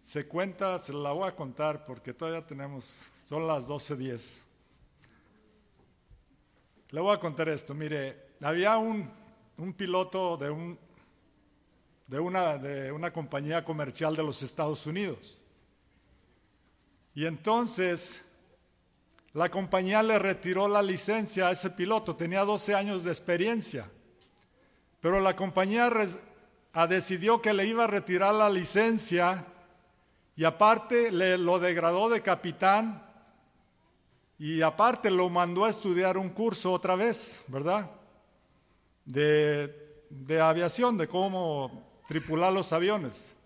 [0.03, 4.45] Se cuenta, se la voy a contar porque todavía tenemos, son las 12.10.
[6.90, 7.72] Le voy a contar esto.
[7.72, 9.11] Mire, había un,
[9.57, 10.78] un piloto de un
[12.12, 15.38] de una, de una compañía comercial de los Estados Unidos.
[17.14, 18.22] Y entonces
[19.35, 23.91] la compañía le retiró la licencia a ese piloto, tenía 12 años de experiencia,
[25.01, 25.91] pero la compañía
[26.89, 29.47] decidió que le iba a retirar la licencia
[30.35, 33.07] Y aparte le, lo degradó de capitán
[34.39, 37.91] y aparte lo mandó a estudiar un curso otra vez, ¿verdad?
[39.05, 43.37] De, de aviación, de cómo tripular los aviones.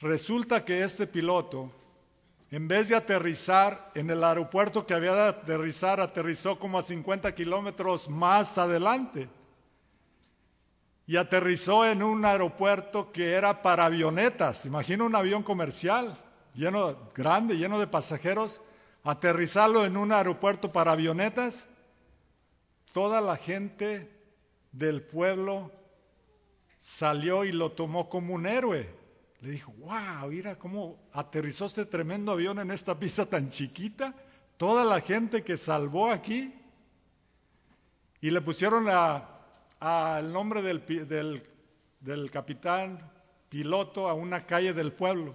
[0.00, 1.70] Resulta que este piloto,
[2.50, 7.32] en vez de aterrizar en el aeropuerto que había de aterrizar, aterrizó como a 50
[7.32, 9.28] kilómetros más adelante.
[11.06, 14.66] Y aterrizó en un aeropuerto que era para avionetas.
[14.66, 16.18] Imagina un avión comercial,
[16.54, 18.60] lleno, grande, lleno de pasajeros.
[19.04, 21.68] Aterrizarlo en un aeropuerto para avionetas.
[22.92, 24.10] Toda la gente
[24.72, 25.70] del pueblo
[26.78, 28.99] salió y lo tomó como un héroe.
[29.40, 34.14] Le dijo, wow, mira cómo aterrizó este tremendo avión en esta pista tan chiquita.
[34.58, 36.54] Toda la gente que salvó aquí.
[38.20, 41.42] Y le pusieron el nombre del,
[42.00, 43.10] del, capitán
[43.48, 45.32] piloto a una calle del pueblo.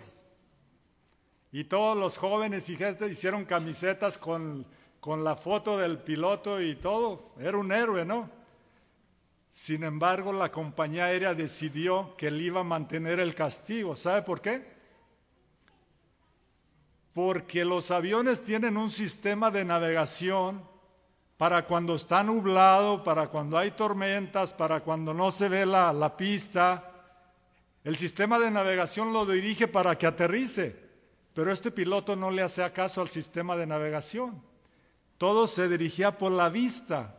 [1.51, 4.65] Y todos los jóvenes y gente hicieron camisetas con
[5.23, 7.33] la foto del piloto y todo.
[7.39, 8.29] Era un héroe, ¿no?
[9.55, 13.95] Sin embargo, la compañía aérea decidió que él iba a mantener el castigo.
[13.95, 14.67] ¿Sabe por qué?
[17.13, 20.61] Porque los aviones tienen un sistema de navegación
[21.37, 26.17] para cuando está nublado, para cuando hay tormentas, para cuando no se ve la, la
[26.17, 26.91] pista.
[27.85, 30.77] El sistema de navegación lo dirige para que aterrice,
[31.33, 34.43] pero este piloto no le hace caso al sistema de navegación.
[35.17, 37.14] Todo se dirigía por la vista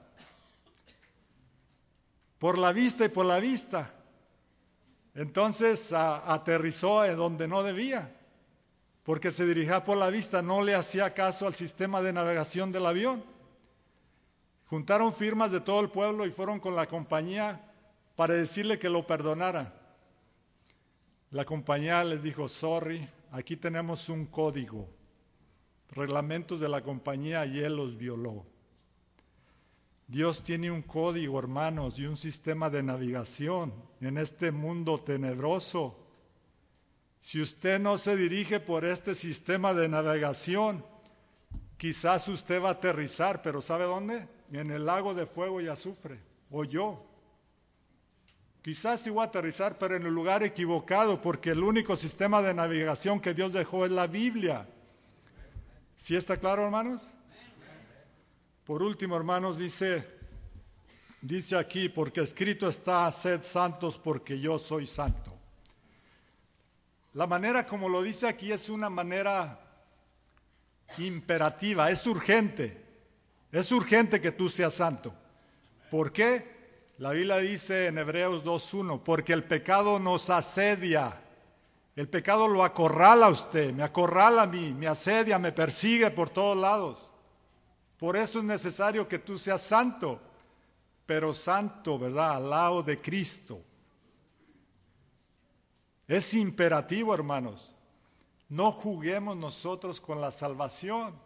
[2.39, 3.93] por la vista y por la vista.
[5.15, 8.15] Entonces aterrizó en donde no debía,
[9.03, 12.87] porque se dirigía por la vista, no le hacía caso al sistema de navegación del
[12.87, 13.25] avión.
[14.67, 17.73] Juntaron firmas de todo el pueblo y fueron con la compañía
[18.15, 19.73] para decirle que lo perdonara.
[21.31, 24.89] La compañía les dijo, sorry, aquí tenemos un código,
[25.91, 28.45] reglamentos de la compañía y él los violó.
[30.09, 35.99] Dios tiene un código, hermanos, y un sistema de navegación en este mundo tenebroso.
[37.21, 40.85] Si usted no se dirige por este sistema de navegación,
[41.77, 44.29] quizás usted va a aterrizar, pero ¿sabe dónde?
[44.53, 47.05] En el lago de fuego y azufre, o yo.
[48.63, 52.55] Quizás sí voy a aterrizar, pero en el lugar equivocado, porque el único sistema de
[52.55, 54.69] navegación que Dios dejó es la Biblia.
[55.97, 57.11] ¿Sí está claro, hermanos?
[58.67, 60.05] Por último, hermanos, dice,
[61.21, 65.33] dice aquí, porque escrito está, sed santos porque yo soy santo.
[67.15, 69.61] La manera como lo dice aquí es una manera
[70.99, 72.85] imperativa, es urgente.
[73.53, 75.15] Es urgente que tú seas santo.
[75.89, 76.57] ¿Por qué?
[76.99, 81.21] La Biblia dice en Hebreos 2.1, porque el pecado nos asedia.
[81.95, 86.31] El pecado lo acorrala a usted, me acorrala a mí, me asedia, me persigue por
[86.31, 87.06] todos lados.
[87.99, 90.21] Por eso es necesario que tú seas santo,
[91.07, 92.37] pero santo, ¿verdad?
[92.37, 93.63] Al lado de Cristo.
[96.07, 97.73] Es imperativo, hermanos.
[98.49, 101.19] No juguemos nosotros con la salvación,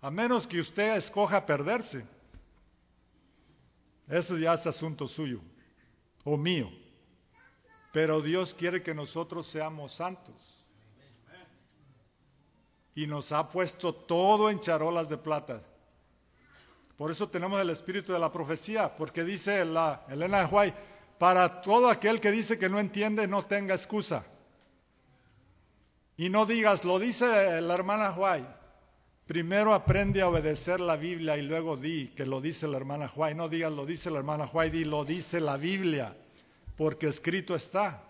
[0.00, 2.06] a menos que usted escoja perderse.
[4.08, 5.40] Eso ya es asunto suyo
[6.22, 6.70] o mío.
[7.92, 10.55] Pero Dios quiere que nosotros seamos santos
[12.96, 15.60] y nos ha puesto todo en charolas de plata.
[16.96, 20.74] Por eso tenemos el espíritu de la profecía, porque dice la Elena de Huay,
[21.18, 24.24] para todo aquel que dice que no entiende, no tenga excusa.
[26.16, 28.46] Y no digas, lo dice la hermana Huay.
[29.26, 33.34] Primero aprende a obedecer la Biblia y luego di que lo dice la hermana Huay.
[33.34, 36.16] No digas, lo dice la hermana Huay, di, lo dice la Biblia,
[36.78, 38.02] porque escrito está.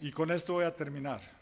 [0.00, 1.35] Y con esto voy a terminar.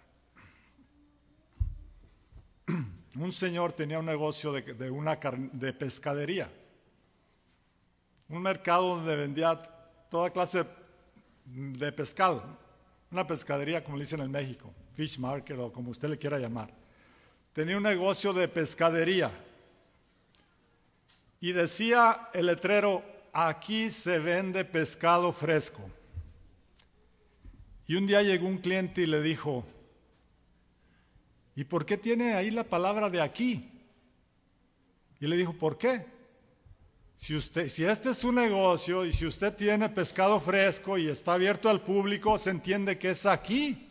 [3.16, 6.50] un señor tenía un negocio de, una de pescadería,
[8.28, 9.60] un mercado donde vendía
[10.10, 10.64] toda clase
[11.44, 12.42] de pescado,
[13.10, 16.70] una pescadería como le dicen en México, fish market o como usted le quiera llamar.
[17.52, 19.30] Tenía un negocio de pescadería
[21.40, 25.82] y decía el letrero, aquí se vende pescado fresco.
[27.86, 29.64] Y un día llegó un cliente y le dijo,
[31.56, 33.70] ¿Y por qué tiene ahí la palabra de aquí?
[35.20, 36.04] Y le dijo, ¿por qué?
[37.16, 41.34] Si, usted, si este es su negocio y si usted tiene pescado fresco y está
[41.34, 43.88] abierto al público, se entiende que es aquí.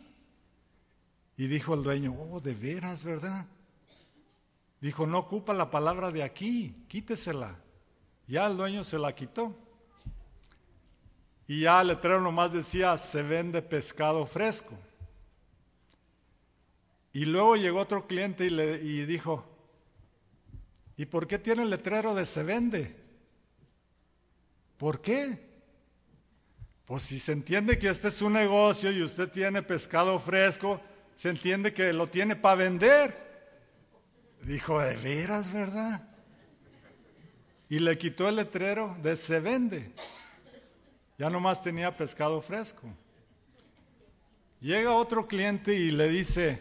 [1.36, 3.46] Y dijo el dueño, oh, de veras, ¿verdad?
[4.80, 7.56] Dijo, no ocupa la palabra de aquí, quítesela.
[8.26, 9.56] Ya el dueño se la quitó.
[11.46, 14.78] Y ya el letrero nomás decía, se vende pescado fresco.
[17.14, 19.46] Y luego llegó otro cliente y le dijo,
[20.96, 22.96] ¿y por qué tiene el letrero de se vende?
[24.76, 25.38] ¿Por qué?
[26.84, 30.80] Pues si se entiende que este es un negocio y usted tiene pescado fresco,
[31.14, 33.16] se entiende que lo tiene para vender.
[34.42, 36.02] Dijo, de veras, ¿verdad?
[37.68, 39.92] Y le quitó el letrero de se vende.
[41.16, 42.88] Ya nomás tenía pescado fresco.
[44.60, 46.60] Llega otro cliente y le dice,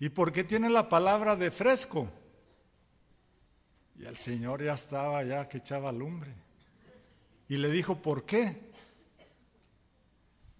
[0.00, 2.10] ¿y por qué tiene la palabra de fresco?
[3.96, 6.34] Y el señor ya estaba, ya que echaba lumbre.
[7.48, 8.70] Y le dijo, ¿por qué?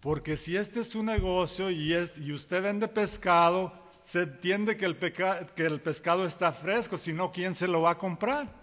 [0.01, 3.73] Porque si este es un negocio y, y usted vende pescado,
[4.03, 7.93] se entiende que el, que el pescado está fresco, si no, ¿quién se lo va
[7.93, 8.61] a comprar?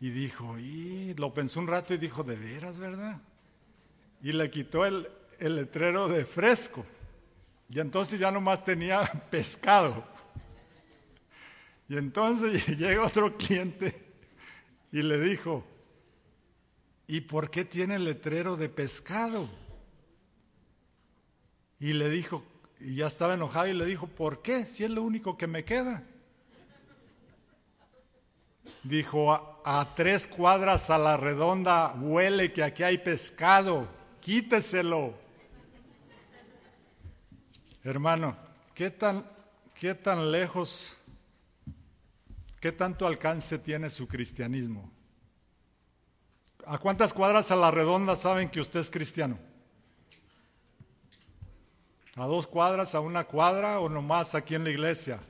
[0.00, 3.20] Y dijo, y lo pensó un rato y dijo, de veras, ¿verdad?
[4.22, 5.08] Y le quitó el,
[5.38, 6.84] el letrero de fresco.
[7.70, 9.00] Y entonces ya nomás tenía
[9.30, 10.04] pescado.
[11.88, 13.94] Y entonces llega otro cliente
[14.92, 15.64] y le dijo,
[17.06, 19.48] ¿y por qué tiene letrero de pescado?
[21.78, 22.44] Y le dijo,
[22.80, 24.66] y ya estaba enojado y le dijo, ¿por qué?
[24.66, 26.02] Si es lo único que me queda.
[28.82, 29.32] Dijo,
[29.64, 33.88] a, tres cuadras a la redonda huele que aquí hay pescado,
[34.20, 35.19] quíteselo.
[37.82, 38.36] Hermano,
[38.74, 39.24] ¿qué tan,
[39.74, 40.96] qué tan lejos,
[42.60, 44.90] qué tanto alcance tiene su cristianismo?
[46.66, 49.38] ¿A cuántas cuadras a la redonda saben que usted es cristiano?
[52.16, 55.20] ¿A dos cuadras, a una cuadra o nomás aquí en la iglesia?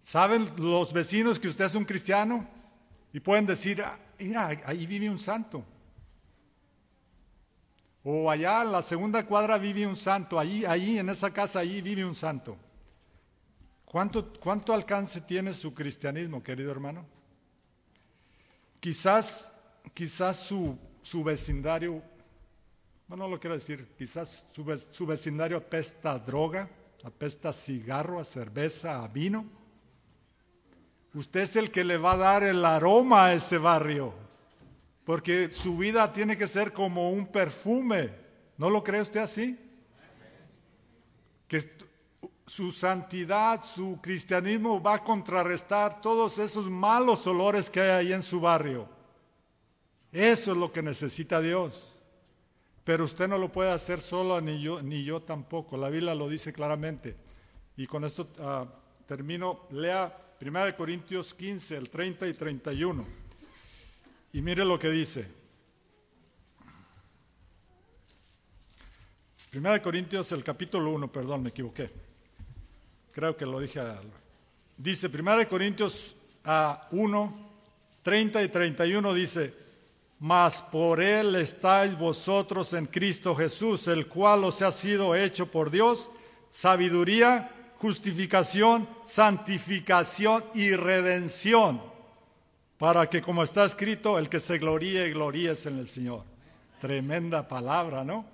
[0.00, 2.48] ¿Saben los vecinos que usted es un cristiano?
[3.12, 5.64] Y pueden decir, ah, mira, ahí vive un santo.
[8.02, 11.82] O allá en la segunda cuadra vive un santo, ahí, ahí en esa casa, ahí
[11.82, 12.56] vive un santo.
[13.84, 17.04] ¿Cuánto, ¿Cuánto alcance tiene su cristianismo, querido hermano?
[18.78, 19.52] Quizás,
[19.92, 22.02] quizás su, su vecindario,
[23.06, 26.70] bueno, no lo quiero decir, quizás su, su vecindario apesta a droga,
[27.04, 29.44] apesta a cigarro, a cerveza, a vino.
[31.12, 34.14] Usted es el que le va a dar el aroma a ese barrio,
[35.10, 38.10] porque su vida tiene que ser como un perfume.
[38.56, 39.58] ¿No lo cree usted así?
[41.48, 41.68] Que
[42.46, 48.22] su santidad, su cristianismo va a contrarrestar todos esos malos olores que hay ahí en
[48.22, 48.88] su barrio.
[50.12, 51.92] Eso es lo que necesita Dios.
[52.84, 55.76] Pero usted no lo puede hacer solo, ni yo, ni yo tampoco.
[55.76, 57.16] La Biblia lo dice claramente.
[57.76, 58.64] Y con esto uh,
[59.08, 59.62] termino.
[59.70, 63.19] Lea 1 Corintios 15, el 30 y 31.
[64.32, 65.26] Y mire lo que dice.
[69.52, 71.90] 1 Corintios, el capítulo 1, perdón, me equivoqué.
[73.12, 73.80] Creo que lo dije.
[74.76, 76.14] Dice 1 Corintios
[76.44, 77.50] a 1,
[78.02, 79.54] 30 y 31 dice,
[80.20, 85.70] mas por él estáis vosotros en Cristo Jesús, el cual os ha sido hecho por
[85.70, 86.08] Dios
[86.50, 91.80] sabiduría, justificación, santificación y redención,
[92.80, 96.24] para que como está escrito, el que se gloríe, gloríes en el Señor.
[96.80, 98.24] Tremenda palabra, ¿no?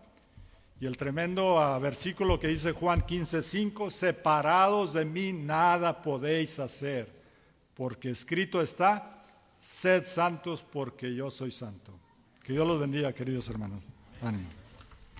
[0.79, 7.11] Y el tremendo uh, versículo que dice Juan 15:5, separados de mí nada podéis hacer,
[7.75, 9.25] porque escrito está,
[9.59, 11.99] sed santos porque yo soy santo.
[12.45, 13.83] Que Dios los bendiga, queridos hermanos.
[14.23, 14.56] Ánimo.